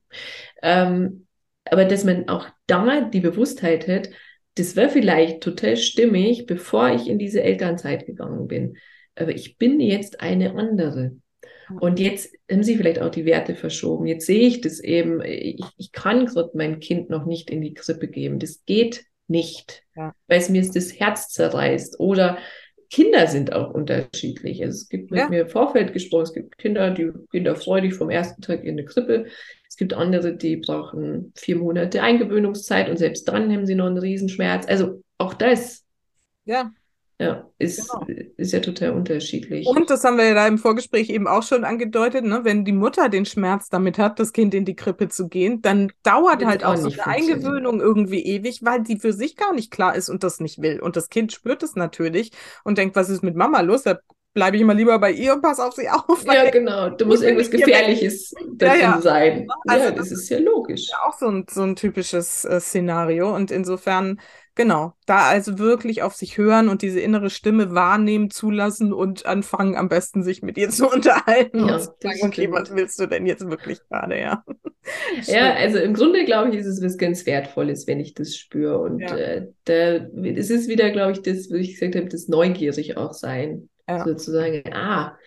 [0.61, 1.22] Ähm,
[1.65, 4.09] aber dass man auch da die Bewusstheit hat,
[4.55, 8.77] das wäre vielleicht total stimmig, bevor ich in diese Elternzeit gegangen bin.
[9.15, 11.15] Aber ich bin jetzt eine andere.
[11.79, 14.05] Und jetzt haben sie vielleicht auch die Werte verschoben.
[14.05, 15.21] Jetzt sehe ich das eben.
[15.23, 18.37] Ich, ich kann gerade mein Kind noch nicht in die Krippe geben.
[18.37, 20.13] Das geht nicht, ja.
[20.27, 21.99] weil es mir das Herz zerreißt.
[21.99, 22.37] Oder
[22.89, 24.61] Kinder sind auch unterschiedlich.
[24.61, 25.29] Also es gibt mit ja.
[25.29, 28.77] mir im Vorfeld gesprochen, es gibt Kinder, die gehen da freudig vom ersten Tag in
[28.77, 29.25] die Krippe.
[29.73, 33.97] Es gibt andere, die brauchen vier Monate Eingewöhnungszeit und selbst dann haben sie noch einen
[33.97, 34.67] Riesenschmerz.
[34.67, 35.83] Also auch das.
[36.45, 36.71] Ja.
[37.19, 38.21] Ja, ist, genau.
[38.37, 39.65] ist ja total unterschiedlich.
[39.65, 42.41] Und das haben wir ja da im Vorgespräch eben auch schon angedeutet, ne?
[42.43, 45.91] wenn die Mutter den Schmerz damit hat, das Kind in die Krippe zu gehen, dann
[46.03, 49.71] dauert Wird halt auch so eine Eingewöhnung irgendwie ewig, weil die für sich gar nicht
[49.71, 50.81] klar ist und das nicht will.
[50.81, 52.31] Und das Kind spürt es natürlich
[52.63, 53.81] und denkt, was ist mit Mama los?
[53.81, 53.97] Da
[54.33, 56.25] bleibe ich immer lieber bei ihr und pass auf sie auf.
[56.25, 56.89] Ja, genau.
[56.97, 59.01] Du musst irgendwas Gefährliches darin ja, ja.
[59.01, 59.47] sein.
[59.67, 60.89] Also, ja, das, das ist ja logisch.
[60.89, 63.33] Ja auch so ein, so ein typisches äh, Szenario.
[63.33, 64.19] Und insofern
[64.55, 69.75] Genau, da also wirklich auf sich hören und diese innere Stimme wahrnehmen, zulassen und anfangen,
[69.75, 73.07] am besten sich mit ihr zu unterhalten ja, und zu sagen, okay, was willst du
[73.07, 74.43] denn jetzt wirklich gerade, ja.
[75.23, 78.77] ja, also im Grunde, glaube ich, ist es was ganz Wertvolles, wenn ich das spüre.
[78.77, 82.95] Und äh, da, es ist wieder, glaube ich, das, was ich gesagt habe, das neugierig
[82.95, 83.69] auch sein.
[83.87, 84.05] Ja.
[84.05, 85.17] Sozusagen, ah,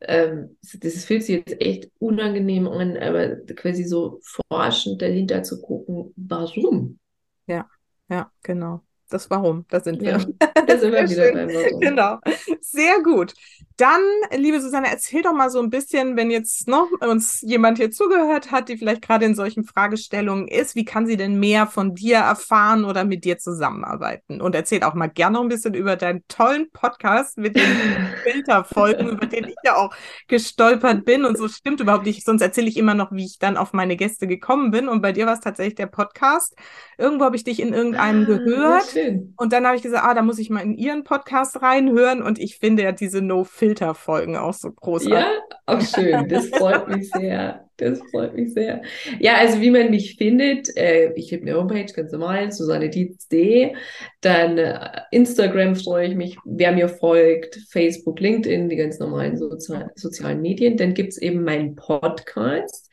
[0.00, 6.12] ähm, das fühlt sich jetzt echt unangenehm an, aber quasi so forschend dahinter zu gucken,
[6.16, 6.98] warum?
[7.46, 7.68] Ja.
[8.08, 8.82] Ja, genau.
[9.10, 10.18] Das Warum, da sind wir.
[10.18, 11.80] Ja, da sind wir wieder beim Warum.
[11.80, 12.18] Genau.
[12.60, 13.34] Sehr gut.
[13.76, 17.90] Dann, liebe Susanne, erzähl doch mal so ein bisschen, wenn jetzt noch uns jemand hier
[17.90, 21.92] zugehört hat, die vielleicht gerade in solchen Fragestellungen ist, wie kann sie denn mehr von
[21.92, 24.40] dir erfahren oder mit dir zusammenarbeiten?
[24.40, 27.64] Und erzähl auch mal gerne noch ein bisschen über deinen tollen Podcast mit den
[28.22, 29.92] Filterfolgen, über den ich ja auch
[30.28, 31.24] gestolpert bin.
[31.24, 32.24] Und so stimmt überhaupt nicht.
[32.24, 34.86] Sonst erzähle ich immer noch, wie ich dann auf meine Gäste gekommen bin.
[34.86, 36.54] Und bei dir war es tatsächlich der Podcast.
[36.96, 38.96] Irgendwo habe ich dich in irgendeinem ah, gehört.
[39.36, 42.22] Und dann habe ich gesagt, ah, da muss ich mal in ihren Podcast reinhören.
[42.22, 45.14] Und ich finde ja diese No-Filter Filterfolgen auch so großartig.
[45.14, 45.26] Ja,
[45.64, 46.28] auch schön.
[46.28, 47.64] Das freut mich sehr.
[47.78, 48.82] Das freut mich sehr.
[49.20, 53.72] Ja, also wie man mich findet, äh, ich habe eine Homepage, ganz normal, Susanne Dietz.de.
[54.20, 59.90] Dann äh, Instagram freue ich mich, wer mir folgt, Facebook, LinkedIn, die ganz normalen Sozial
[59.96, 60.76] sozialen Medien.
[60.76, 62.92] Dann gibt es eben meinen Podcast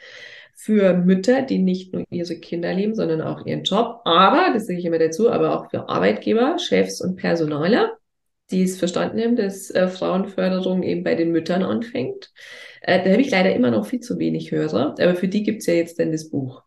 [0.56, 4.00] für Mütter, die nicht nur ihre Kinder lieben, sondern auch ihren Job.
[4.06, 7.98] Aber, das sage ich immer dazu, aber auch für Arbeitgeber, Chefs und Personaler
[8.52, 12.32] die es verstanden haben, dass äh, Frauenförderung eben bei den Müttern anfängt.
[12.82, 15.62] Äh, da habe ich leider immer noch viel zu wenig Hörer, aber für die gibt
[15.62, 16.64] es ja jetzt dann das Buch.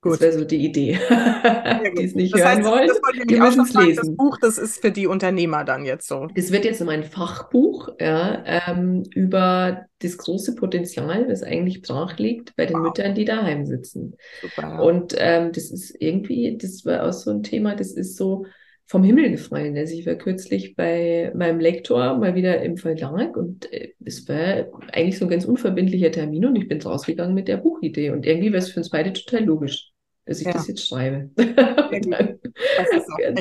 [0.00, 0.12] Gut.
[0.12, 0.92] Das wäre so die Idee,
[1.98, 3.26] die es nicht das hören heißt, wollen.
[3.28, 3.96] Die müssen es lesen.
[3.96, 6.28] Das Buch, das ist für die Unternehmer dann jetzt so.
[6.36, 12.54] Das wird jetzt mein Fachbuch ja, ähm, über das große Potenzial, das eigentlich brach liegt
[12.54, 12.84] bei den wow.
[12.84, 14.14] Müttern, die daheim sitzen.
[14.40, 14.80] Super.
[14.84, 18.46] Und ähm, das ist irgendwie, das war auch so ein Thema, das ist so,
[18.88, 19.76] vom Himmel gefallen.
[19.76, 24.66] Also ich war kürzlich bei meinem Lektor mal wieder im Verlag und äh, es war
[24.92, 28.50] eigentlich so ein ganz unverbindlicher Termin und ich bin rausgegangen mit der Buchidee und irgendwie
[28.50, 29.92] war es für uns beide total logisch,
[30.24, 30.54] dass ich ja.
[30.54, 31.28] das jetzt schreibe.
[31.36, 32.38] dann,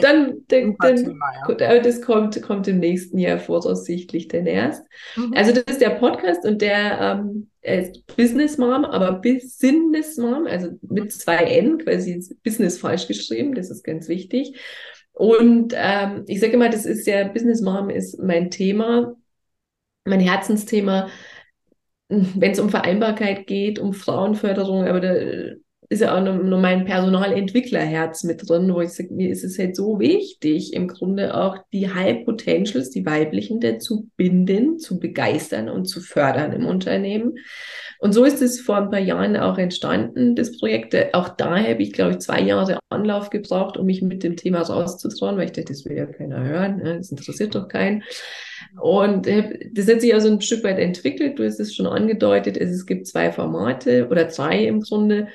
[0.02, 1.20] dann, dann, dann
[1.58, 1.80] ja.
[1.80, 4.84] das kommt, kommt im nächsten Jahr voraussichtlich dann erst.
[5.16, 5.34] Mhm.
[5.34, 10.72] Also das ist der Podcast und der ähm, ist Business Mom, aber Business Mom, also
[10.82, 14.58] mit zwei N, quasi Business falsch geschrieben, das ist ganz wichtig.
[15.18, 19.15] Und ähm, ich sage immer, das ist ja, Business Mom ist mein Thema,
[20.05, 21.09] mein Herzensthema,
[22.07, 25.15] wenn es um Vereinbarkeit geht, um Frauenförderung, aber da
[25.89, 29.76] ist ja auch noch mein Personalentwicklerherz mit drin, wo ich sage, mir ist es halt
[29.76, 35.86] so wichtig, im Grunde auch die High Potentials, die weiblichen, dazu binden, zu begeistern und
[35.86, 37.39] zu fördern im Unternehmen.
[38.00, 40.95] Und so ist es vor ein paar Jahren auch entstanden, das Projekt.
[41.14, 44.62] Auch da habe ich, glaube ich, zwei Jahre Anlauf gebraucht, um mich mit dem Thema
[44.62, 46.98] rauszutrauen, weil ich dachte, das will ja keiner hören, ne?
[46.98, 48.04] das interessiert doch keinen.
[48.80, 51.39] Und das hat sich also ein Stück weit entwickelt.
[51.39, 52.58] Du hast es schon angedeutet.
[52.58, 55.28] Es, gibt zwei Formate oder drei im Grunde.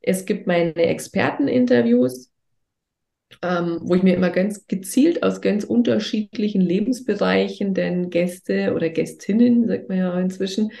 [0.00, 2.30] Es gibt meine Experteninterviews,
[3.42, 9.66] ähm, wo ich mir immer ganz gezielt aus ganz unterschiedlichen Lebensbereichen denn Gäste oder Gästinnen,
[9.68, 10.72] sagt man ja inzwischen,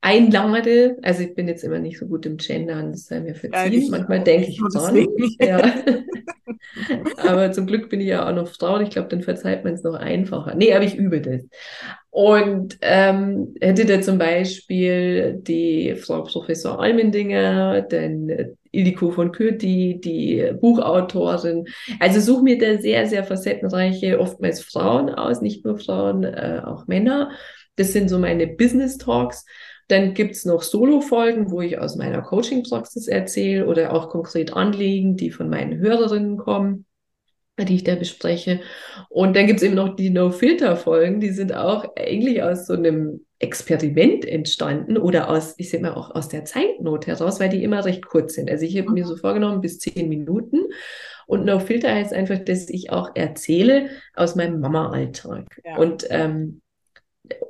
[0.00, 0.96] einlade.
[1.02, 3.82] Also ich bin jetzt immer nicht so gut im Gendern, das sei mir verziehen.
[3.82, 5.06] Ja, Manchmal denke ich dran.
[5.40, 5.74] Ja.
[7.18, 9.74] aber zum Glück bin ich ja auch noch Frau und ich glaube, dann verzeiht man
[9.74, 10.54] es noch einfacher.
[10.54, 11.42] Nee, aber ich übe das.
[12.10, 20.52] Und ähm, hätte da zum Beispiel die Frau Professor Almendinger, den Iliko von Kürti, die
[20.60, 21.66] Buchautorin.
[22.00, 26.86] Also suche mir da sehr, sehr facettenreiche, oftmals Frauen aus, nicht nur Frauen, äh, auch
[26.86, 27.30] Männer.
[27.76, 29.44] Das sind so meine Business Talks.
[29.88, 35.30] Dann gibt's noch Solo-Folgen, wo ich aus meiner Coaching-Praxis erzähle oder auch konkret Anliegen, die
[35.30, 36.86] von meinen Hörerinnen kommen
[37.64, 38.60] die ich da bespreche.
[39.08, 44.24] Und dann gibt's eben noch die No-Filter-Folgen, die sind auch eigentlich aus so einem Experiment
[44.24, 48.06] entstanden oder aus, ich sag mal, auch aus der Zeitnot heraus, weil die immer recht
[48.06, 48.50] kurz sind.
[48.50, 49.08] Also ich habe mir mhm.
[49.08, 50.64] so vorgenommen, bis zehn Minuten.
[51.26, 55.60] Und No-Filter heißt einfach, dass ich auch erzähle aus meinem Mama-Alltag.
[55.64, 55.76] Ja.
[55.76, 56.60] Und ähm,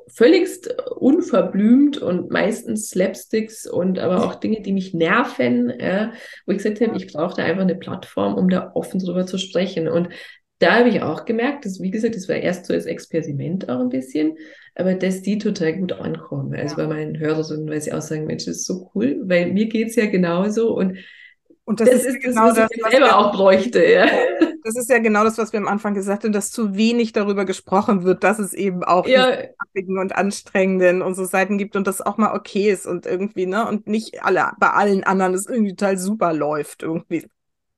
[0.09, 6.13] völligst unverblümt und meistens Slapsticks und aber auch Dinge, die mich nerven, ja,
[6.47, 9.89] wo ich gesagt habe, ich brauchte einfach eine Plattform, um da offen drüber zu sprechen.
[9.89, 10.09] Und
[10.59, 13.81] da habe ich auch gemerkt, dass, wie gesagt, das war erst so als Experiment auch
[13.81, 14.37] ein bisschen,
[14.75, 16.55] aber dass die total gut ankommen.
[16.55, 16.87] Also ja.
[16.87, 19.97] bei meinen Hörerinnen, weil sie auch sagen, Mensch, das ist so cool, weil mir geht's
[19.97, 20.99] ja genauso und
[21.67, 23.85] und das, das ist, ist, genau das, was ich selber auch bräuchte.
[23.85, 24.07] Ja.
[24.63, 27.45] Das ist ja genau das, was wir am Anfang gesagt haben, dass zu wenig darüber
[27.45, 29.29] gesprochen wird, dass es eben auch ja.
[29.75, 33.67] und anstrengenden und so Seiten gibt und das auch mal okay ist und irgendwie, ne,
[33.67, 37.27] und nicht alle bei allen anderen es irgendwie total super läuft irgendwie.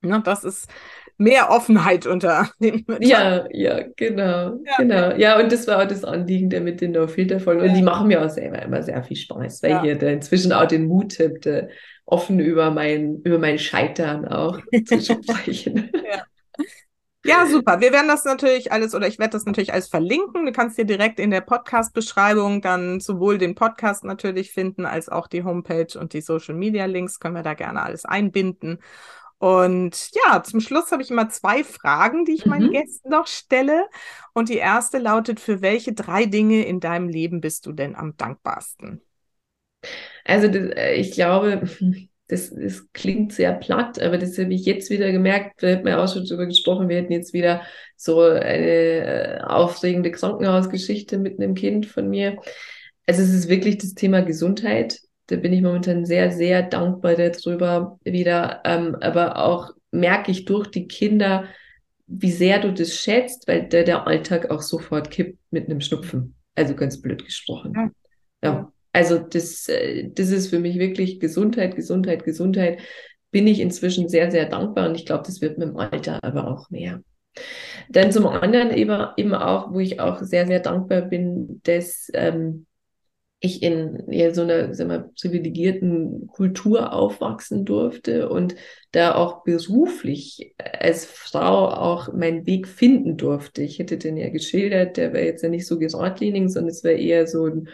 [0.03, 0.69] Ne, das ist
[1.17, 3.03] mehr Offenheit unter den Müttern.
[3.03, 4.77] Ja, ja, genau, ja.
[4.79, 5.17] genau.
[5.17, 7.69] Ja, und das war auch das Anliegen der mit den No-Filter-Folgen.
[7.69, 9.85] Und die machen mir auch selber immer sehr viel Spaß, weil ja.
[9.85, 11.69] ich da inzwischen auch den Mut habe,
[12.09, 15.91] offen über mein, über mein Scheitern auch zu sprechen.
[15.95, 16.25] Ja.
[17.25, 17.81] Ja, super.
[17.81, 20.47] Wir werden das natürlich alles oder ich werde das natürlich alles verlinken.
[20.47, 25.27] Du kannst dir direkt in der Podcast-Beschreibung dann sowohl den Podcast natürlich finden, als auch
[25.27, 28.79] die Homepage und die Social Media Links können wir da gerne alles einbinden.
[29.37, 32.51] Und ja, zum Schluss habe ich immer zwei Fragen, die ich mhm.
[32.51, 33.89] meinen Gästen noch stelle.
[34.33, 38.17] Und die erste lautet, für welche drei Dinge in deinem Leben bist du denn am
[38.17, 39.03] dankbarsten?
[40.25, 41.63] Also das, äh, ich glaube,
[42.29, 46.03] das, das klingt sehr platt, aber das habe ich jetzt wieder gemerkt, wir hatten ja
[46.03, 47.63] auch schon darüber gesprochen, wir hätten jetzt wieder
[47.97, 52.37] so eine äh, aufregende Krankenhausgeschichte mit einem Kind von mir.
[53.07, 55.01] Also es ist wirklich das Thema Gesundheit.
[55.29, 58.61] Da bin ich momentan sehr, sehr dankbar darüber wieder.
[58.65, 61.45] Ähm, aber auch merke ich durch die Kinder,
[62.07, 66.35] wie sehr du das schätzt, weil der, der Alltag auch sofort kippt mit einem Schnupfen.
[66.55, 67.73] Also ganz blöd gesprochen.
[67.75, 67.91] Ja.
[68.43, 68.73] ja.
[68.93, 72.81] Also das, äh, das ist für mich wirklich Gesundheit, Gesundheit, Gesundheit.
[73.31, 76.49] Bin ich inzwischen sehr, sehr dankbar und ich glaube, das wird mit dem Alter aber
[76.49, 77.03] auch mehr.
[77.91, 82.67] Dann zum anderen eben, eben auch, wo ich auch sehr, sehr dankbar bin, dass ähm,
[83.41, 88.57] ich in ja, so einer sagen wir, privilegierten Kultur aufwachsen durfte und
[88.91, 93.63] da auch beruflich als Frau auch meinen Weg finden durfte.
[93.63, 96.99] Ich hätte den ja geschildert, der wäre jetzt ja nicht so geradlinig, sondern es wäre
[96.99, 97.69] eher so ein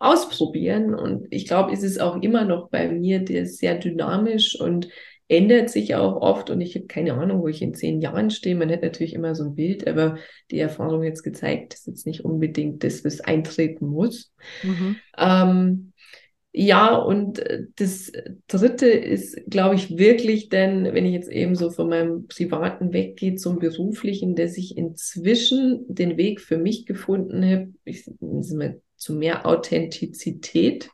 [0.00, 0.94] Ausprobieren.
[0.94, 4.88] Und ich glaube, es ist auch immer noch bei mir der sehr dynamisch und
[5.30, 8.56] ändert sich auch oft und ich habe keine Ahnung, wo ich in zehn Jahren stehe.
[8.56, 10.16] Man hat natürlich immer so ein Bild, aber
[10.50, 14.32] die Erfahrung jetzt gezeigt, ist jetzt nicht unbedingt das, was eintreten muss.
[14.64, 14.96] Mhm.
[15.16, 15.92] Ähm,
[16.52, 17.44] ja, und
[17.76, 18.10] das
[18.48, 23.36] Dritte ist, glaube ich, wirklich denn, wenn ich jetzt eben so von meinem Privaten weggehe
[23.36, 28.10] zum Beruflichen, dass ich inzwischen den Weg für mich gefunden habe, ich,
[29.00, 30.90] zu mehr Authentizität.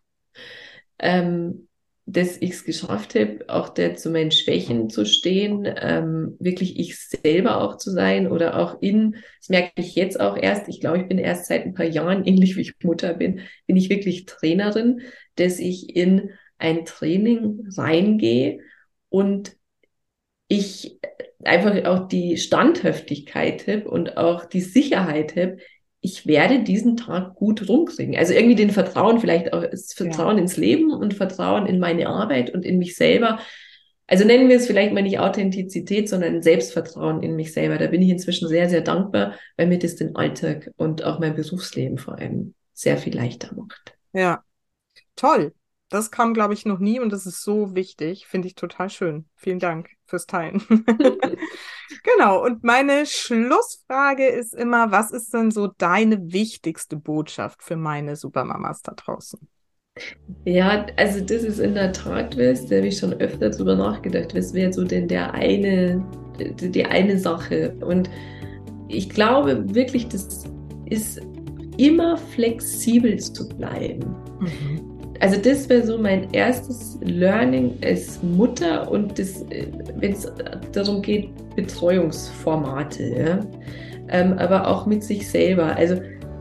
[0.99, 1.67] Ähm,
[2.07, 6.97] dass ich es geschafft habe, auch der zu meinen Schwächen zu stehen, ähm, wirklich ich
[7.01, 10.99] selber auch zu sein oder auch in, das merke ich jetzt auch erst, ich glaube,
[10.99, 14.25] ich bin erst seit ein paar Jahren, ähnlich wie ich Mutter bin, bin ich wirklich
[14.25, 15.01] Trainerin,
[15.35, 18.61] dass ich in ein Training reingehe
[19.09, 19.57] und
[20.47, 21.01] ich
[21.43, 25.59] einfach auch die Standhaftigkeit habe und auch die Sicherheit habe,
[26.07, 28.17] ich werde diesen Tag gut rumkriegen.
[28.17, 30.43] Also irgendwie den Vertrauen, vielleicht auch das Vertrauen ja.
[30.43, 33.41] ins Leben und Vertrauen in meine Arbeit und in mich selber.
[34.07, 37.77] also nennen wir es vielleicht mal nicht Authentizität, sondern Selbstvertrauen in mich selber.
[37.77, 41.35] Da bin ich inzwischen sehr, sehr dankbar, weil mir das den Alltag und auch mein
[41.35, 43.97] Berufsleben vor allem sehr viel leichter macht.
[44.13, 44.45] Ja,
[45.17, 45.55] toll.
[45.89, 48.29] Das kam, glaube ich, noch nie und das ist so wichtig.
[48.29, 49.27] Finde ich total schön.
[49.35, 50.63] Vielen Dank fürs Teilen.
[52.03, 52.45] genau.
[52.45, 58.83] Und meine Schlussfrage ist immer, was ist denn so deine wichtigste Botschaft für meine Supermamas
[58.83, 59.49] da draußen?
[60.45, 64.35] Ja, also das ist in der Tat was, da habe ich schon öfter drüber nachgedacht,
[64.35, 66.05] was wäre so denn der eine,
[66.39, 67.75] die, eine Sache.
[67.81, 68.11] Und
[68.89, 70.45] ich glaube wirklich, das
[70.87, 71.21] ist
[71.79, 74.15] immer flexibel zu bleiben.
[74.41, 74.96] Mhm.
[75.21, 80.31] Also das wäre so mein erstes Learning als Mutter und wenn es
[80.73, 83.41] darum geht, Betreuungsformate, ja?
[84.09, 85.77] ähm, aber auch mit sich selber.
[85.77, 85.97] Also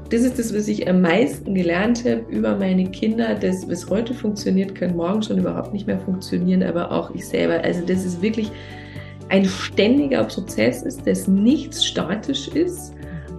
[0.10, 3.36] das ist das, was ich am meisten gelernt habe über meine Kinder.
[3.36, 7.64] Das, was heute funktioniert, kann morgen schon überhaupt nicht mehr funktionieren, aber auch ich selber.
[7.64, 8.52] Also das ist wirklich
[9.30, 12.94] ein ständiger Prozess ist, dass nichts statisch ist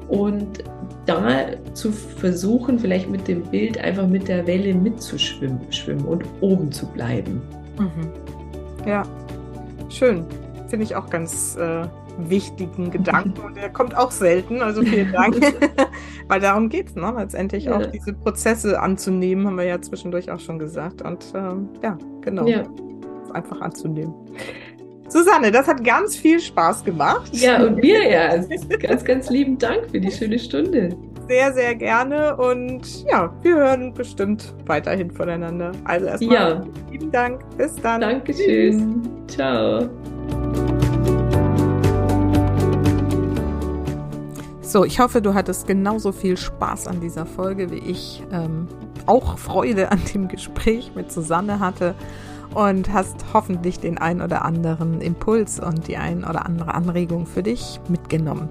[0.08, 0.64] und
[1.06, 6.70] da zu versuchen, vielleicht mit dem Bild einfach mit der Welle mitzuschwimmen schwimmen und oben
[6.70, 7.40] zu bleiben.
[7.78, 8.10] Mhm.
[8.86, 9.04] Ja,
[9.88, 10.24] schön.
[10.68, 11.86] Finde ich auch ganz äh,
[12.18, 14.62] wichtigen Gedanken und der kommt auch selten.
[14.62, 15.36] Also vielen Dank.
[16.28, 17.14] Weil darum geht es, ne?
[17.16, 17.76] letztendlich ja.
[17.76, 21.02] auch diese Prozesse anzunehmen, haben wir ja zwischendurch auch schon gesagt.
[21.02, 22.46] Und ähm, ja, genau.
[22.46, 22.64] Ja.
[23.32, 24.14] Einfach anzunehmen.
[25.08, 27.30] Susanne, das hat ganz viel Spaß gemacht.
[27.32, 28.36] Ja, und mir ja.
[28.82, 30.96] ganz, ganz lieben Dank für die schöne Stunde.
[31.28, 35.72] Sehr, sehr gerne und ja, wir hören bestimmt weiterhin voneinander.
[35.84, 36.64] Also erstmal ja.
[36.90, 37.40] lieben Dank.
[37.56, 38.00] Bis dann.
[38.00, 39.02] Dankeschön.
[39.26, 39.36] Tschüss.
[39.36, 39.88] Ciao.
[44.60, 48.22] So, ich hoffe, du hattest genauso viel Spaß an dieser Folge wie ich.
[48.32, 48.68] Ähm,
[49.06, 51.94] auch Freude an dem Gespräch mit Susanne hatte
[52.54, 57.42] und hast hoffentlich den ein oder anderen Impuls und die ein oder andere Anregung für
[57.42, 58.48] dich mitgenommen.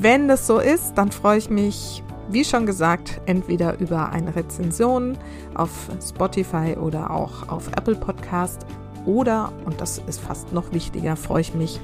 [0.00, 5.16] Wenn das so ist, dann freue ich mich, wie schon gesagt, entweder über eine Rezension
[5.54, 5.70] auf
[6.06, 8.66] Spotify oder auch auf Apple Podcast
[9.06, 11.80] oder, und das ist fast noch wichtiger, freue ich mich,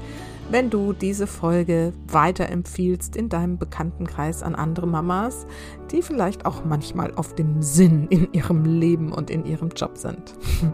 [0.49, 5.47] wenn du diese Folge weiterempfiehlst in deinem Bekanntenkreis an andere Mamas,
[5.91, 10.35] die vielleicht auch manchmal auf dem Sinn in ihrem Leben und in ihrem Job sind.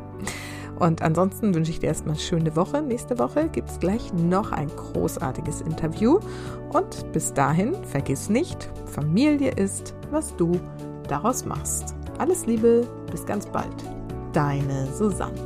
[0.80, 2.82] Und ansonsten wünsche ich dir erstmal eine schöne Woche.
[2.82, 6.20] Nächste Woche gibt es gleich noch ein großartiges Interview.
[6.74, 10.60] Und bis dahin, vergiss nicht, Familie ist, was du
[11.08, 11.94] daraus machst.
[12.18, 13.76] Alles Liebe, bis ganz bald.
[14.34, 15.38] Deine Susanne.